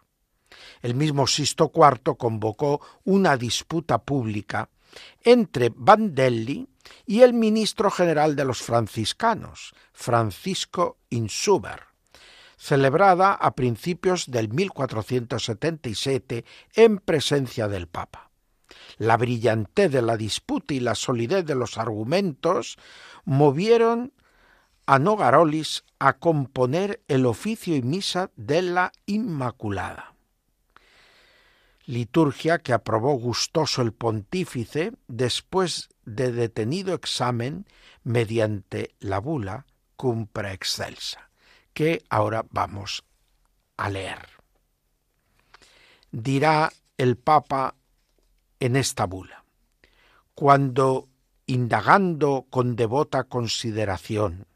[0.82, 4.70] El mismo Sisto IV convocó una disputa pública
[5.24, 6.68] entre Bandelli
[7.06, 11.84] y el ministro general de los franciscanos, Francisco Insuber,
[12.58, 18.30] celebrada a principios del 1477 en presencia del Papa.
[18.98, 22.78] La brillantez de la disputa y la solidez de los argumentos
[23.26, 24.14] movieron
[24.86, 30.15] a Nogarolis a componer el oficio y misa de la Inmaculada
[31.86, 37.66] liturgia que aprobó gustoso el pontífice después de detenido examen
[38.04, 41.30] mediante la bula Cumpra Excelsa,
[41.74, 43.04] que ahora vamos
[43.78, 44.28] a leer.
[46.12, 47.76] Dirá el Papa
[48.60, 49.44] en esta bula,
[50.34, 51.08] cuando,
[51.46, 54.48] indagando con devota consideración,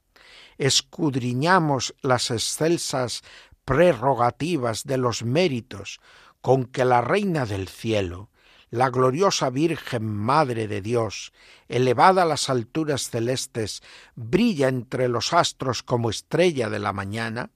[0.57, 3.23] escudriñamos las excelsas
[3.65, 5.99] prerrogativas de los méritos
[6.41, 8.29] con que la Reina del Cielo,
[8.69, 11.33] la gloriosa Virgen Madre de Dios,
[11.67, 13.81] elevada a las alturas celestes,
[14.15, 17.51] brilla entre los astros como estrella de la mañana,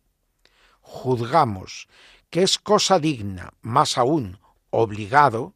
[0.82, 1.88] juzgamos
[2.30, 4.40] que es cosa digna, más aún
[4.72, 5.54] obligado,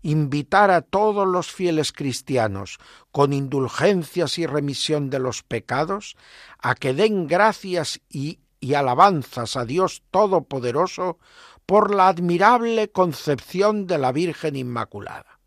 [0.00, 2.78] invitar a todos los fieles cristianos,
[3.10, 6.16] con indulgencias y remisión de los pecados,
[6.58, 11.18] a que den gracias y, y alabanzas a Dios Todopoderoso
[11.66, 15.40] por la admirable concepción de la Virgen Inmaculada.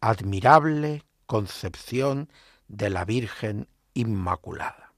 [0.00, 2.30] Admirable concepción
[2.68, 4.92] de la Virgen Inmaculada.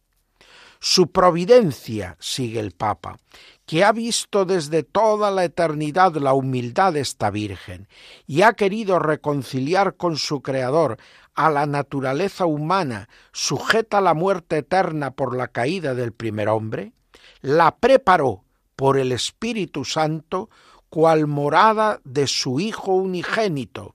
[0.79, 3.17] Su providencia, sigue el Papa,
[3.65, 7.89] que ha visto desde toda la eternidad la humildad de esta Virgen
[8.27, 10.99] y ha querido reconciliar con su Creador
[11.35, 16.93] a la naturaleza humana sujeta a la muerte eterna por la caída del primer hombre,
[17.41, 18.46] la preparó
[18.77, 20.51] por el Espíritu Santo
[20.89, 23.95] cual morada de su Hijo unigénito,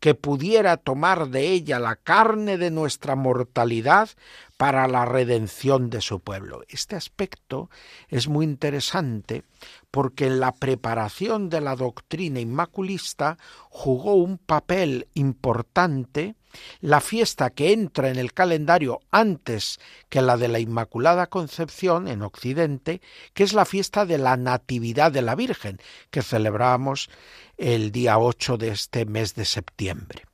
[0.00, 4.10] que pudiera tomar de ella la carne de nuestra mortalidad
[4.56, 6.62] para la redención de su pueblo.
[6.68, 7.68] Este aspecto
[8.08, 9.42] es muy interesante
[9.90, 13.38] porque en la preparación de la doctrina inmaculista
[13.70, 16.36] jugó un papel importante
[16.80, 22.22] la fiesta que entra en el calendario antes que la de la Inmaculada Concepción en
[22.22, 23.00] Occidente,
[23.34, 25.80] que es la fiesta de la Natividad de la Virgen,
[26.10, 27.10] que celebramos
[27.56, 30.27] el día 8 de este mes de septiembre.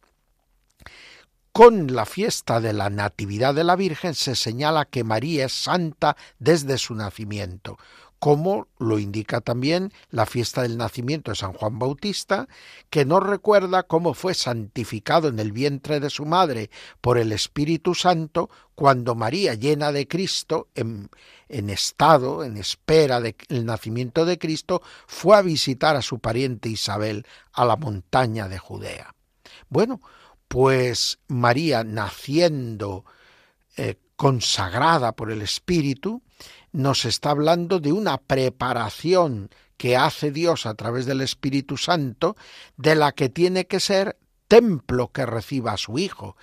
[1.55, 6.17] Con la fiesta de la Natividad de la Virgen se señala que María es santa
[6.41, 7.79] desde su nacimiento,
[8.19, 12.49] como lo indica también la fiesta del nacimiento de San Juan Bautista,
[12.91, 17.95] que nos recuerda cómo fue santificado en el vientre de su madre por el Espíritu
[17.95, 21.09] Santo cuando María, llena de Cristo, en,
[21.49, 27.25] en estado, en espera del nacimiento de Cristo, fue a visitar a su pariente Isabel
[27.53, 29.15] a la montaña de Judea.
[29.69, 30.01] Bueno,
[30.49, 33.05] pues María, naciendo
[33.77, 36.23] eh, consagrada por el Espíritu,
[36.73, 42.37] nos está hablando de una preparación que hace Dios a través del Espíritu Santo,
[42.77, 44.17] de la que tiene que ser
[44.49, 46.37] templo que reciba a su Hijo,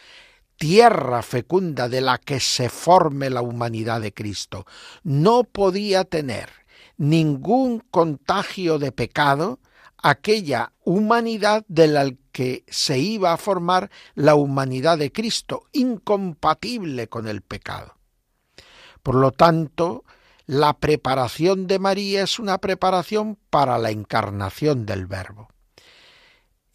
[0.57, 4.65] tierra fecunda de la que se forme la humanidad de Cristo.
[5.03, 6.49] No podía tener
[6.97, 9.59] ningún contagio de pecado
[9.97, 17.27] aquella humanidad de la que se iba a formar la humanidad de Cristo, incompatible con
[17.27, 17.95] el pecado.
[19.03, 20.03] Por lo tanto,
[20.45, 25.49] la preparación de María es una preparación para la encarnación del Verbo.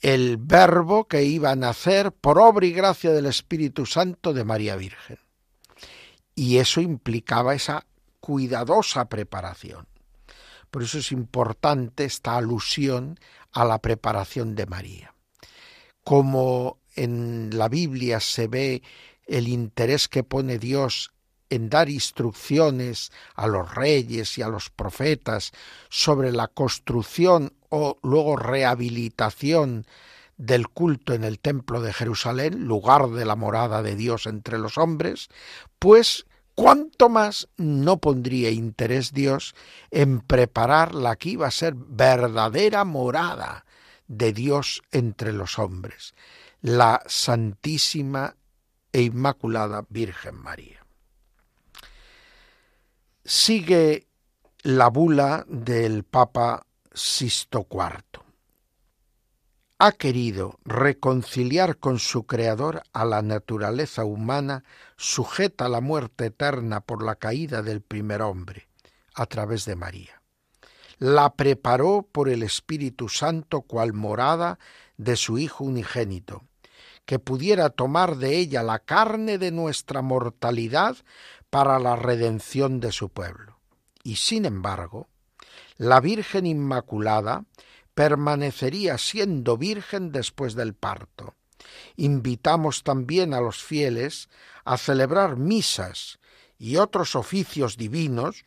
[0.00, 4.76] El Verbo que iba a nacer por obra y gracia del Espíritu Santo de María
[4.76, 5.18] Virgen.
[6.34, 7.86] Y eso implicaba esa
[8.20, 9.88] cuidadosa preparación.
[10.70, 13.18] Por eso es importante esta alusión
[13.52, 15.15] a la preparación de María.
[16.06, 18.80] Como en la Biblia se ve
[19.26, 21.10] el interés que pone Dios
[21.50, 25.50] en dar instrucciones a los reyes y a los profetas
[25.88, 29.84] sobre la construcción o luego rehabilitación
[30.36, 34.78] del culto en el templo de Jerusalén, lugar de la morada de Dios entre los
[34.78, 35.28] hombres,
[35.80, 39.54] pues ¿Cuánto más no pondría interés Dios
[39.90, 43.65] en preparar la que iba a ser verdadera morada
[44.08, 46.14] de Dios entre los hombres,
[46.60, 48.36] la Santísima
[48.92, 50.84] e Inmaculada Virgen María?
[53.24, 54.06] Sigue
[54.62, 58.26] la bula del Papa Sisto IV
[59.78, 64.64] ha querido reconciliar con su Creador a la naturaleza humana
[64.96, 68.68] sujeta a la muerte eterna por la caída del primer hombre,
[69.14, 70.15] a través de María.
[70.98, 74.58] La preparó por el Espíritu Santo cual morada
[74.96, 76.44] de su Hijo unigénito,
[77.04, 80.96] que pudiera tomar de ella la carne de nuestra mortalidad
[81.50, 83.58] para la redención de su pueblo.
[84.02, 85.08] Y sin embargo,
[85.76, 87.44] la Virgen Inmaculada
[87.94, 91.34] permanecería siendo virgen después del parto.
[91.96, 94.28] Invitamos también a los fieles
[94.64, 96.18] a celebrar misas
[96.58, 98.44] y otros oficios divinos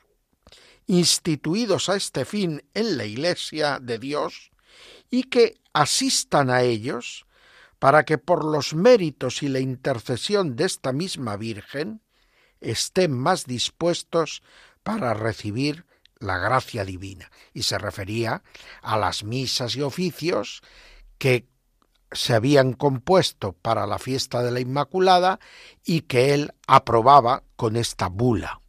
[0.90, 4.50] instituidos a este fin en la Iglesia de Dios
[5.12, 7.28] y que asistan a ellos
[7.78, 12.02] para que por los méritos y la intercesión de esta misma Virgen
[12.60, 14.42] estén más dispuestos
[14.82, 15.86] para recibir
[16.18, 17.30] la gracia divina.
[17.54, 18.42] Y se refería
[18.82, 20.64] a las misas y oficios
[21.20, 21.48] que
[22.12, 25.40] se habían compuesto para la fiesta de la Inmaculada
[25.86, 28.62] y que él aprobaba con esta bula.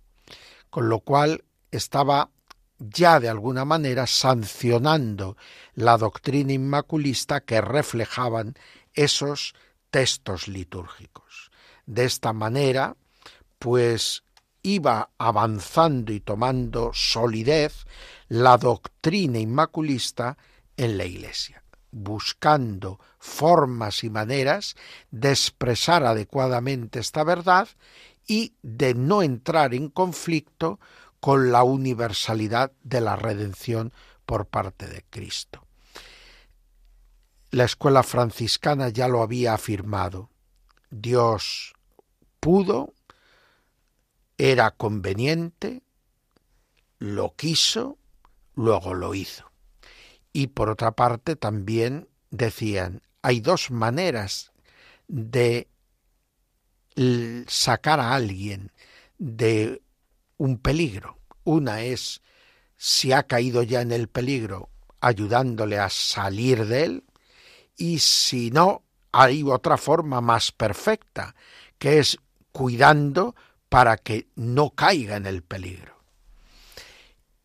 [0.69, 2.31] Con lo cual estaba
[2.79, 5.37] ya de alguna manera sancionando
[5.75, 8.55] la doctrina inmaculista que reflejaban
[8.95, 9.55] esos
[9.91, 11.51] textos litúrgicos.
[11.87, 12.97] De esta manera,
[13.59, 14.23] pues
[14.63, 17.87] iba avanzando y tomando solidez
[18.29, 20.39] la doctrina inmaculista
[20.77, 24.77] en la Iglesia, buscando formas y maneras
[25.11, 27.69] de expresar adecuadamente esta verdad
[28.27, 30.79] y de no entrar en conflicto
[31.21, 33.93] con la universalidad de la redención
[34.27, 35.67] por parte de Cristo.
[37.51, 40.31] La escuela franciscana ya lo había afirmado.
[40.91, 41.75] Dios
[42.39, 42.95] pudo
[44.39, 45.83] era conveniente,
[46.99, 47.99] lo quiso,
[48.55, 49.51] luego lo hizo.
[50.33, 54.53] Y por otra parte también decían, hay dos maneras
[55.09, 55.69] de
[57.49, 58.73] sacar a alguien
[59.19, 59.83] de
[60.41, 61.19] un peligro.
[61.45, 62.23] Una es,
[62.79, 64.71] si ha caído ya en el peligro,
[65.01, 67.05] ayudándole a salir de él,
[67.77, 68.83] y si no,
[69.13, 71.35] hay otra forma más perfecta,
[71.79, 72.17] que es
[72.53, 73.35] cuidando
[73.69, 75.95] para que no caiga en el peligro.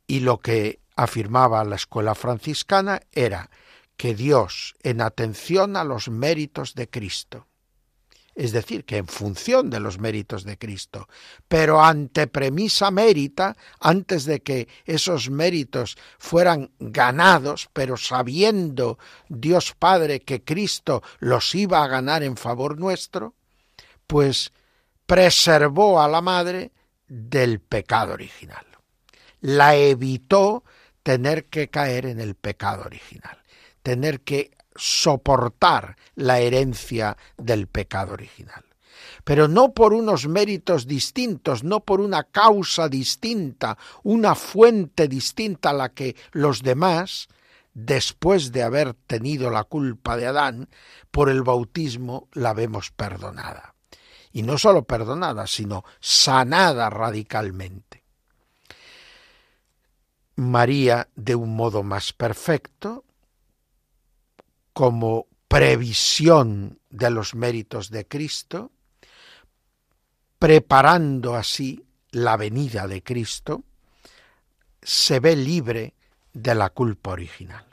[0.08, 3.50] Y lo que afirmaba la escuela franciscana era
[3.98, 7.48] que Dios, en atención a los méritos de Cristo,
[8.36, 11.08] es decir, que en función de los méritos de Cristo,
[11.48, 20.20] pero ante premisa mérita, antes de que esos méritos fueran ganados, pero sabiendo Dios Padre
[20.20, 23.36] que Cristo los iba a ganar en favor nuestro,
[24.06, 24.52] pues
[25.06, 26.72] preservó a la madre
[27.08, 28.66] del pecado original.
[29.40, 30.64] La evitó
[31.04, 33.38] tener que caer en el pecado original,
[33.82, 38.64] tener que soportar la herencia del pecado original.
[39.24, 45.74] Pero no por unos méritos distintos, no por una causa distinta, una fuente distinta a
[45.74, 47.28] la que los demás,
[47.74, 50.70] después de haber tenido la culpa de Adán,
[51.12, 53.74] por el bautismo la vemos perdonada.
[54.32, 58.04] Y no solo perdonada, sino sanada radicalmente.
[60.36, 63.05] María, de un modo más perfecto,
[64.76, 68.74] como previsión de los méritos de Cristo,
[70.38, 73.64] preparando así la venida de Cristo,
[74.82, 75.94] se ve libre
[76.34, 77.66] de la culpa original.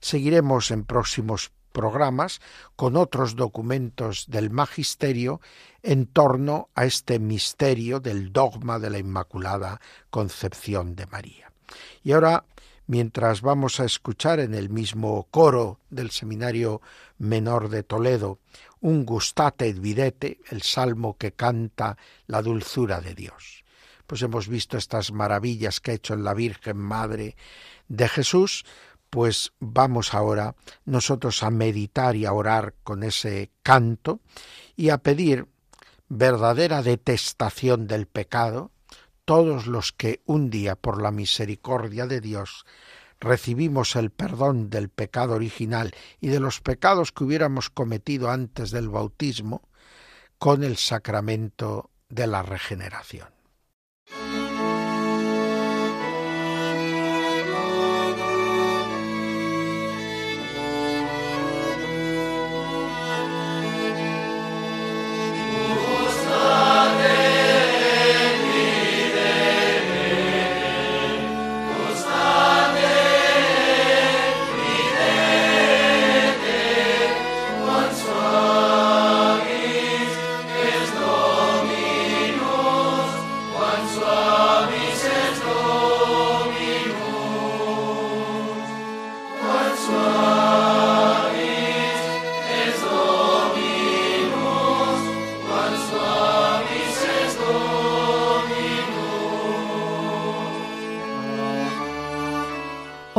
[0.00, 2.40] Seguiremos en próximos programas
[2.74, 5.40] con otros documentos del magisterio
[5.84, 11.52] en torno a este misterio del dogma de la Inmaculada Concepción de María.
[12.02, 12.44] Y ahora
[12.86, 16.80] mientras vamos a escuchar en el mismo coro del Seminario
[17.18, 18.38] Menor de Toledo
[18.80, 23.64] un gustate et videte, el salmo que canta la dulzura de Dios.
[24.06, 27.36] Pues hemos visto estas maravillas que ha hecho en la Virgen Madre
[27.88, 28.64] de Jesús,
[29.10, 34.20] pues vamos ahora nosotros a meditar y a orar con ese canto
[34.76, 35.48] y a pedir
[36.08, 38.70] verdadera detestación del pecado,
[39.26, 42.64] todos los que un día por la misericordia de Dios
[43.20, 48.88] recibimos el perdón del pecado original y de los pecados que hubiéramos cometido antes del
[48.88, 49.68] bautismo
[50.38, 53.35] con el sacramento de la regeneración.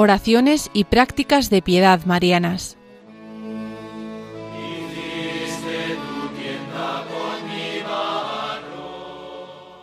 [0.08, 2.78] Oraciones y prácticas de piedad marianas.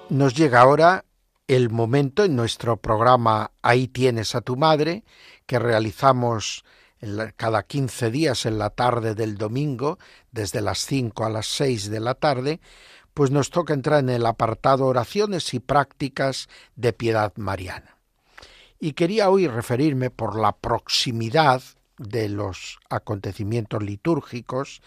[0.08, 1.04] Nos llega ahora
[1.46, 5.04] el momento en nuestro programa Ahí tienes a tu madre,
[5.44, 6.64] que realizamos
[7.36, 9.98] cada 15 días en la tarde del domingo,
[10.32, 12.60] desde las 5 a las 6 de la tarde,
[13.12, 17.93] pues nos toca entrar en el apartado oraciones y prácticas de piedad mariana.
[18.78, 21.62] Y quería hoy referirme por la proximidad
[21.98, 24.82] de los acontecimientos litúrgicos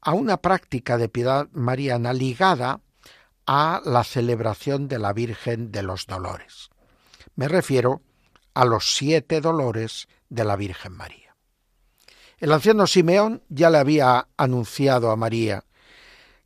[0.00, 2.80] a una práctica de piedad mariana ligada
[3.46, 6.70] a la celebración de la Virgen de los Dolores.
[7.34, 8.02] Me refiero
[8.54, 11.36] a los siete dolores de la Virgen María.
[12.38, 15.64] El anciano Simeón ya le había anunciado a María,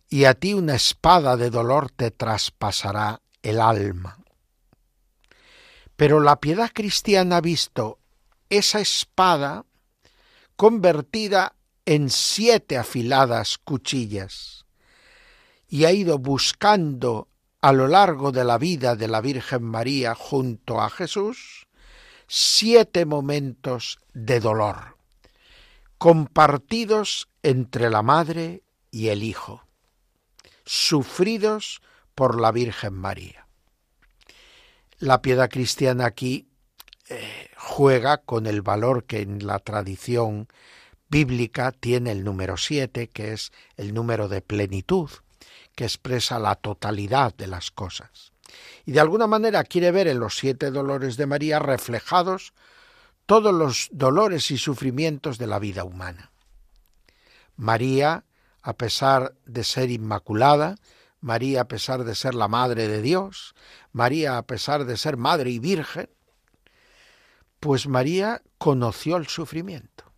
[0.08, 4.21] y a ti una espada de dolor te traspasará el alma.
[6.02, 8.00] Pero la piedad cristiana ha visto
[8.50, 9.66] esa espada
[10.56, 14.66] convertida en siete afiladas cuchillas
[15.68, 17.28] y ha ido buscando
[17.60, 21.68] a lo largo de la vida de la Virgen María junto a Jesús
[22.26, 24.96] siete momentos de dolor,
[25.98, 29.62] compartidos entre la Madre y el Hijo,
[30.64, 31.80] sufridos
[32.16, 33.41] por la Virgen María.
[35.02, 36.46] La piedad cristiana aquí
[37.08, 40.46] eh, juega con el valor que en la tradición
[41.08, 45.10] bíblica tiene el número siete, que es el número de plenitud,
[45.74, 48.32] que expresa la totalidad de las cosas.
[48.84, 52.52] Y de alguna manera quiere ver en los siete dolores de María reflejados
[53.26, 56.30] todos los dolores y sufrimientos de la vida humana.
[57.56, 58.24] María,
[58.62, 60.76] a pesar de ser inmaculada,
[61.22, 63.54] María a pesar de ser la madre de Dios,
[63.92, 66.10] María a pesar de ser madre y virgen,
[67.60, 70.12] pues María conoció el sufrimiento.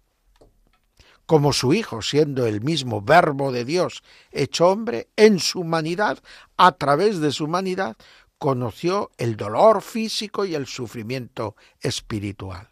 [1.26, 4.02] Como su Hijo, siendo el mismo verbo de Dios
[4.32, 6.18] hecho hombre, en su humanidad,
[6.56, 7.96] a través de su humanidad,
[8.38, 12.68] conoció el dolor físico y el sufrimiento espiritual.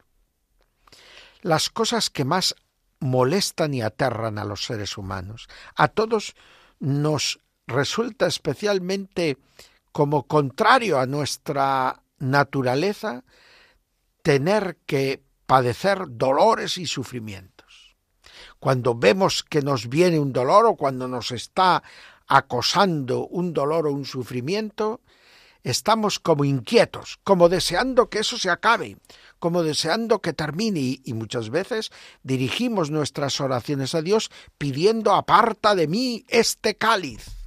[1.42, 2.54] Las cosas que más
[2.98, 6.34] molestan y aterran a los seres humanos, a todos
[6.78, 9.38] nos resulta especialmente
[9.92, 13.24] como contrario a nuestra naturaleza
[14.22, 17.96] tener que padecer dolores y sufrimientos.
[18.58, 21.82] Cuando vemos que nos viene un dolor o cuando nos está
[22.28, 25.00] acosando un dolor o un sufrimiento,
[25.64, 28.96] estamos como inquietos, como deseando que eso se acabe,
[29.38, 31.90] como deseando que termine y, muchas veces
[32.22, 37.41] dirigimos nuestras oraciones a Dios pidiendo aparta de mí este cáliz.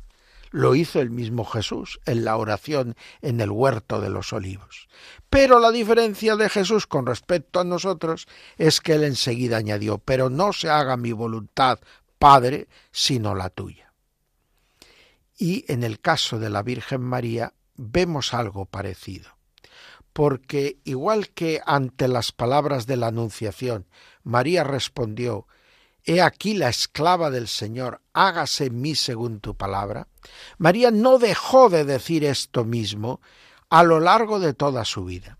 [0.55, 4.87] Lo hizo el mismo Jesús en la oración en el huerto de los olivos.
[5.29, 8.25] Pero la diferencia de Jesús con respecto a nosotros
[8.57, 11.79] es que él enseguida añadió, pero no se haga mi voluntad,
[12.17, 13.91] Padre, sino la tuya.
[15.37, 19.31] Y en el caso de la Virgen María, vemos algo parecido.
[20.13, 23.87] Porque igual que ante las palabras de la Anunciación,
[24.23, 25.47] María respondió,
[26.05, 30.07] He aquí la esclava del Señor, hágase en mí según tu palabra,
[30.59, 33.21] María no dejó de decir esto mismo
[33.69, 35.39] a lo largo de toda su vida.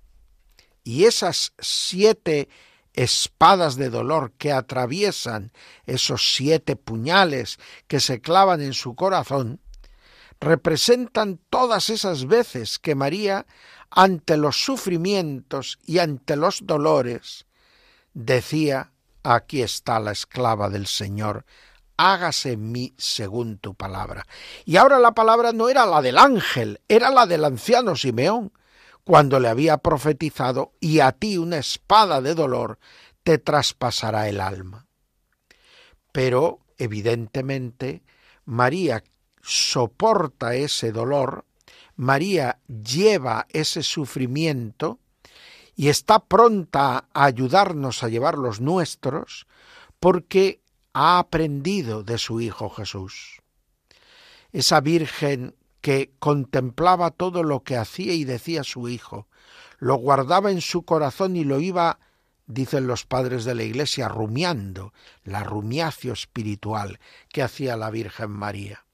[0.83, 2.49] Y esas siete
[2.93, 5.51] espadas de dolor que atraviesan
[5.85, 9.59] esos siete puñales que se clavan en su corazón,
[10.39, 13.45] representan todas esas veces que María,
[13.89, 17.45] ante los sufrimientos y ante los dolores,
[18.13, 18.91] decía,
[19.25, 21.45] aquí está la esclava del Señor,
[21.97, 24.25] hágase en mí según tu palabra.
[24.65, 28.53] Y ahora la palabra no era la del ángel, era la del anciano Simeón,
[29.03, 32.79] cuando le había profetizado, y a ti una espada de dolor
[33.23, 34.87] te traspasará el alma.
[36.11, 38.03] Pero, evidentemente,
[38.45, 39.03] María
[39.41, 41.45] soporta ese dolor,
[41.95, 44.99] María lleva ese sufrimiento
[45.75, 49.47] y está pronta a ayudarnos a llevar los nuestros
[49.99, 50.61] porque
[50.93, 53.41] ha aprendido de su Hijo Jesús.
[54.51, 59.27] Esa Virgen que contemplaba todo lo que hacía y decía su Hijo,
[59.77, 61.99] lo guardaba en su corazón y lo iba,
[62.47, 66.99] dicen los padres de la Iglesia, rumiando, la rumiacio espiritual
[67.29, 68.85] que hacía la Virgen María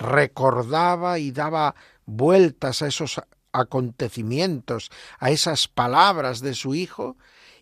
[0.00, 1.74] recordaba y daba
[2.06, 3.20] vueltas a esos
[3.52, 7.16] acontecimientos, a esas palabras de su hijo,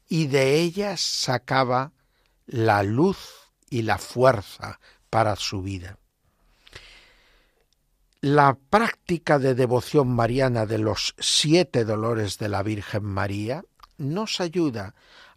[0.08, 1.92] y de ellas sacaba
[2.46, 3.18] la luz
[3.68, 4.80] y la fuerza
[5.10, 5.98] para su vida.
[8.20, 13.64] La práctica de devoción mariana de los siete dolores de la Virgen María
[13.96, 14.94] nos ayuda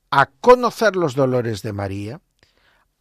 [0.10, 2.22] a conocer los dolores de María,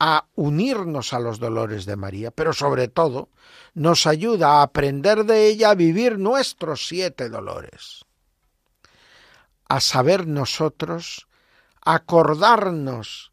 [0.01, 3.29] a unirnos a los dolores de María, pero sobre todo
[3.75, 8.07] nos ayuda a aprender de ella a vivir nuestros siete dolores,
[9.69, 11.29] a saber nosotros
[11.85, 13.33] acordarnos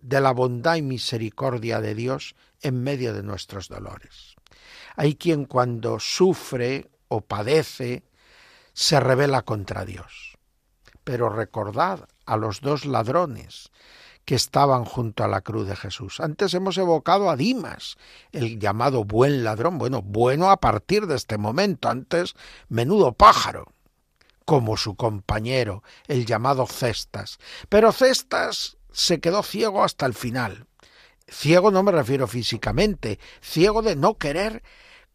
[0.00, 4.34] de la bondad y misericordia de Dios en medio de nuestros dolores.
[4.96, 8.02] Hay quien cuando sufre o padece
[8.72, 10.36] se revela contra Dios.
[11.04, 13.70] Pero recordad a los dos ladrones
[14.28, 16.20] que estaban junto a la cruz de Jesús.
[16.20, 17.96] Antes hemos evocado a Dimas,
[18.30, 22.34] el llamado buen ladrón, bueno, bueno a partir de este momento, antes
[22.68, 23.72] menudo pájaro,
[24.44, 27.38] como su compañero, el llamado Cestas.
[27.70, 30.66] Pero Cestas se quedó ciego hasta el final.
[31.26, 34.62] Ciego no me refiero físicamente, ciego de no querer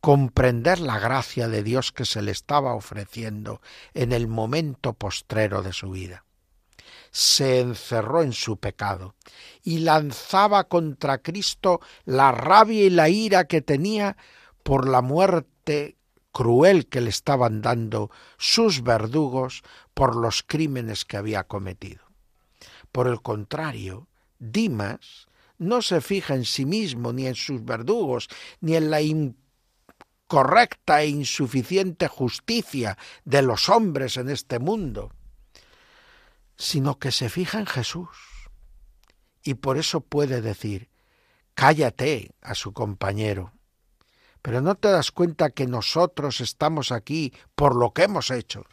[0.01, 3.61] comprender la gracia de Dios que se le estaba ofreciendo
[3.93, 6.26] en el momento postrero de su vida
[7.14, 9.14] se encerró en su pecado
[9.61, 14.18] y lanzaba contra Cristo la rabia y la ira que tenía
[14.64, 15.95] por la muerte
[16.32, 19.61] cruel que le estaban dando sus verdugos
[19.93, 22.03] por los crímenes que había cometido.
[22.91, 24.07] Por el contrario,
[24.39, 25.28] Dimas
[25.59, 28.28] no se fija en sí mismo ni en sus verdugos,
[28.59, 35.11] ni en la incorrecta e insuficiente justicia de los hombres en este mundo
[36.58, 38.10] sino que se fija en Jesús.
[39.43, 40.89] Y por eso puede decir,
[41.54, 43.54] cállate a su compañero.
[44.41, 48.66] Pero no te das cuenta que nosotros estamos aquí por lo que hemos hecho,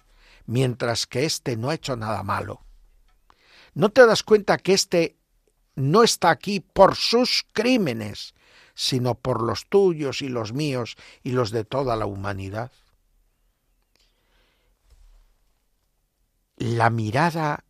[0.47, 2.64] mientras que éste no ha hecho nada malo.
[3.74, 5.16] No te das cuenta que éste
[5.76, 8.35] no está aquí por sus crímenes,
[8.74, 12.72] sino por los tuyos y los míos y los de toda la humanidad.
[16.57, 17.64] La mirada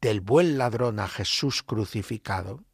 [0.00, 2.64] del buen ladrón a Jesús crucificado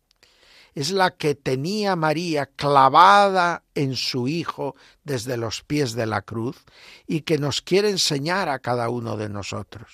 [0.76, 6.64] es la que tenía María clavada en su Hijo desde los pies de la cruz
[7.06, 9.90] y que nos quiere enseñar a cada uno de nosotros.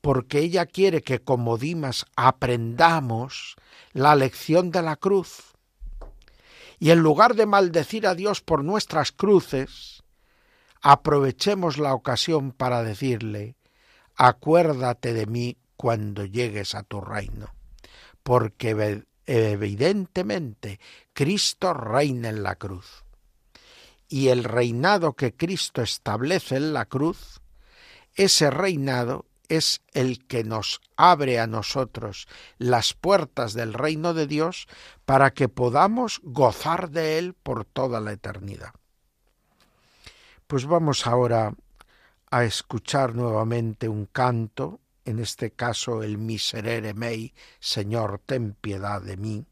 [0.00, 3.56] Porque ella quiere que como Dimas aprendamos
[3.92, 5.56] la lección de la cruz.
[6.78, 10.04] Y en lugar de maldecir a Dios por nuestras cruces,
[10.80, 13.57] aprovechemos la ocasión para decirle,
[14.18, 17.54] acuérdate de mí cuando llegues a tu reino,
[18.22, 20.80] porque evidentemente
[21.14, 23.04] Cristo reina en la cruz.
[24.08, 27.40] Y el reinado que Cristo establece en la cruz,
[28.14, 32.26] ese reinado es el que nos abre a nosotros
[32.58, 34.66] las puertas del reino de Dios
[35.04, 38.72] para que podamos gozar de él por toda la eternidad.
[40.46, 41.54] Pues vamos ahora
[42.30, 49.16] a escuchar nuevamente un canto, en este caso el Miserere mei, Señor, ten piedad de
[49.16, 49.46] mí.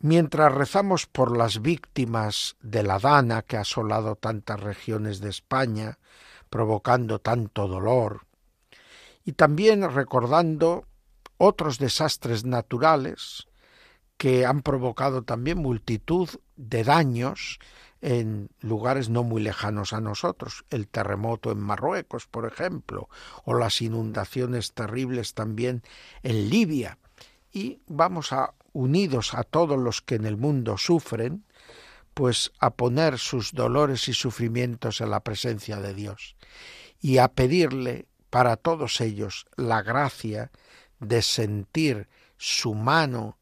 [0.00, 5.98] Mientras rezamos por las víctimas de la dana que ha asolado tantas regiones de España,
[6.50, 8.26] provocando tanto dolor,
[9.24, 10.84] y también recordando
[11.36, 13.48] otros desastres naturales
[14.16, 17.58] que han provocado también multitud de daños
[18.00, 23.08] en lugares no muy lejanos a nosotros, el terremoto en Marruecos, por ejemplo,
[23.44, 25.82] o las inundaciones terribles también
[26.22, 26.98] en Libia.
[27.52, 31.44] Y vamos a, unidos a todos los que en el mundo sufren,
[32.14, 36.36] pues a poner sus dolores y sufrimientos en la presencia de Dios
[37.00, 40.50] y a pedirle para todos ellos la gracia
[41.00, 43.38] de sentir su mano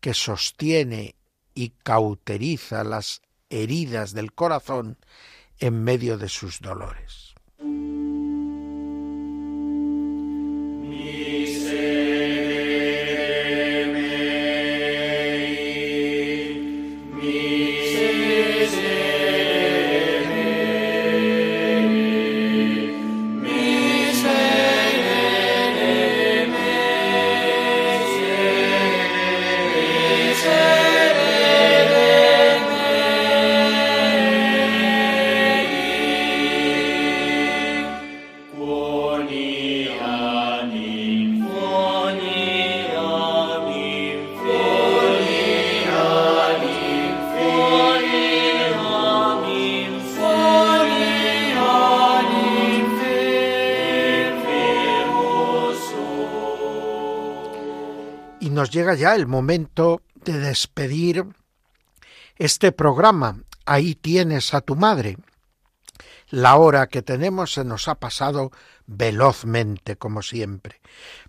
[0.00, 1.16] que sostiene
[1.54, 4.98] y cauteriza las heridas del corazón
[5.58, 7.27] en medio de sus dolores.
[58.70, 61.24] Llega ya el momento de despedir
[62.36, 63.42] este programa.
[63.66, 65.16] Ahí tienes a tu madre.
[66.30, 68.50] La hora que tenemos se nos ha pasado
[68.86, 70.80] velozmente, como siempre.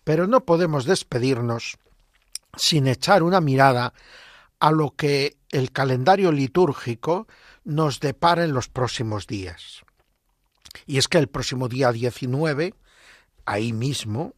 [0.03, 1.77] Pero no podemos despedirnos
[2.55, 3.93] sin echar una mirada
[4.59, 7.27] a lo que el calendario litúrgico
[7.63, 9.83] nos depara en los próximos días.
[10.85, 12.73] Y es que el próximo día 19,
[13.45, 14.33] ahí mismo,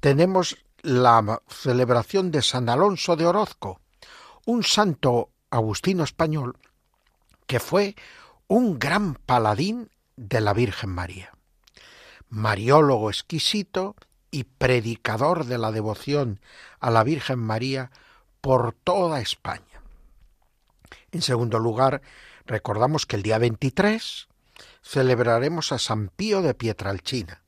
[0.00, 3.80] tenemos la celebración de San Alonso de Orozco,
[4.44, 6.58] un santo agustino español
[7.46, 7.94] que fue
[8.48, 11.32] un gran paladín de la Virgen María,
[12.28, 13.96] mariólogo exquisito
[14.30, 16.40] y predicador de la devoción
[16.80, 17.90] a la Virgen María
[18.40, 19.82] por toda España.
[21.12, 22.02] En segundo lugar,
[22.44, 24.28] recordamos que el día 23
[24.82, 27.42] celebraremos a San Pío de Pietralcina,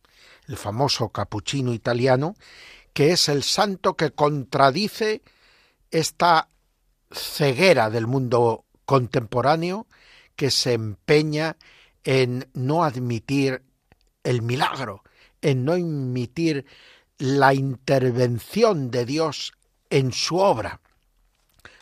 [0.46, 2.34] el famoso capuchino italiano
[2.92, 5.22] que es el santo que contradice
[5.90, 6.48] esta
[7.10, 9.86] ceguera del mundo contemporáneo
[10.36, 11.56] que se empeña
[12.04, 13.62] en no admitir
[14.24, 15.02] el milagro,
[15.42, 16.66] en no admitir
[17.18, 19.52] la intervención de Dios
[19.90, 20.80] en su obra,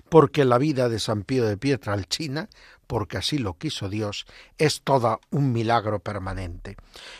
[0.08, 2.48] porque la vida de San Pío de Pietralcina,
[2.86, 4.26] porque así lo quiso Dios,
[4.58, 6.76] es toda un milagro permanente.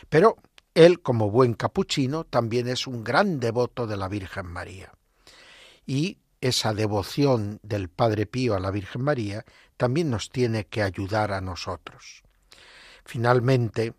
[0.09, 0.37] Pero
[0.77, 4.93] él, como buen capuchino, también es un gran devoto de la Virgen María.
[5.87, 9.43] Y esa devoción del Padre Pío a la Virgen María
[9.75, 12.21] también nos tiene que ayudar a nosotros.
[13.05, 13.95] Finalmente,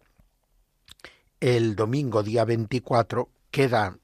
[1.40, 3.98] el domingo día 24 queda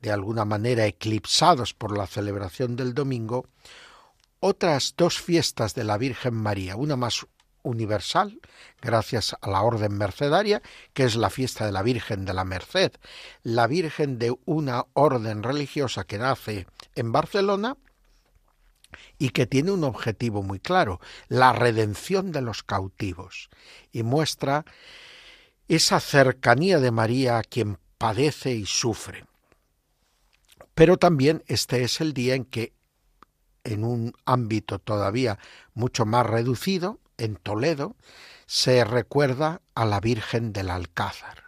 [0.00, 3.46] de alguna manera eclipsados por la celebración del domingo
[4.38, 7.26] otras dos fiestas de la Virgen María, una más
[7.62, 8.40] universal,
[8.80, 12.92] gracias a la orden mercedaria, que es la fiesta de la Virgen de la Merced,
[13.42, 17.76] la Virgen de una orden religiosa que nace en Barcelona
[19.18, 23.50] y que tiene un objetivo muy claro, la redención de los cautivos,
[23.92, 24.64] y muestra
[25.68, 29.24] esa cercanía de María a quien padece y sufre.
[30.74, 32.72] Pero también este es el día en que,
[33.62, 35.38] en un ámbito todavía
[35.74, 37.96] mucho más reducido, en Toledo,
[38.46, 41.44] se recuerda a la Virgen del Alcázar.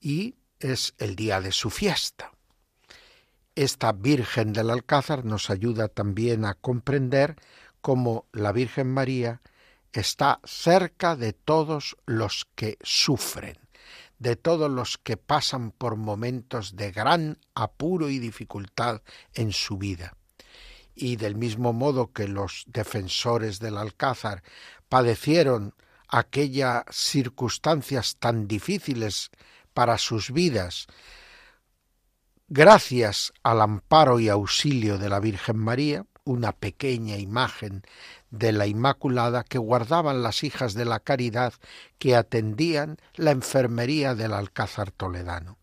[0.00, 2.32] Y es el día de su fiesta.
[3.54, 7.36] Esta Virgen del Alcázar nos ayuda también a comprender
[7.80, 9.40] cómo la Virgen María
[9.92, 13.56] está cerca de todos los que sufren,
[14.18, 19.02] de todos los que pasan por momentos de gran apuro y dificultad
[19.34, 20.15] en su vida.
[20.96, 24.42] Y del mismo modo que los defensores del Alcázar
[24.88, 25.74] padecieron
[26.08, 29.30] aquellas circunstancias tan difíciles
[29.74, 30.86] para sus vidas,
[32.48, 37.82] gracias al amparo y auxilio de la Virgen María, una pequeña imagen
[38.30, 41.54] de la Inmaculada que guardaban las hijas de la caridad
[41.98, 45.58] que atendían la enfermería del Alcázar toledano.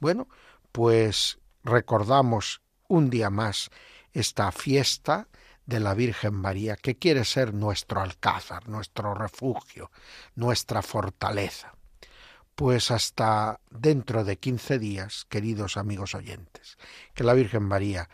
[0.00, 0.28] Bueno,
[0.72, 3.70] pues recordamos un día más
[4.18, 5.28] esta fiesta
[5.66, 9.90] de la Virgen María, que quiere ser nuestro alcázar, nuestro refugio,
[10.34, 11.74] nuestra fortaleza.
[12.54, 16.78] Pues hasta dentro de quince días, queridos amigos oyentes,
[17.14, 18.08] que la Virgen María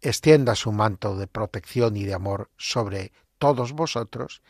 [0.00, 4.42] extienda su manto de protección y de amor sobre todos vosotros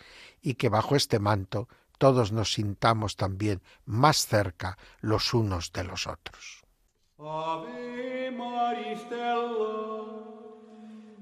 [0.43, 1.69] y que bajo este manto
[1.99, 6.65] todos nos sintamos también más cerca los unos de los otros.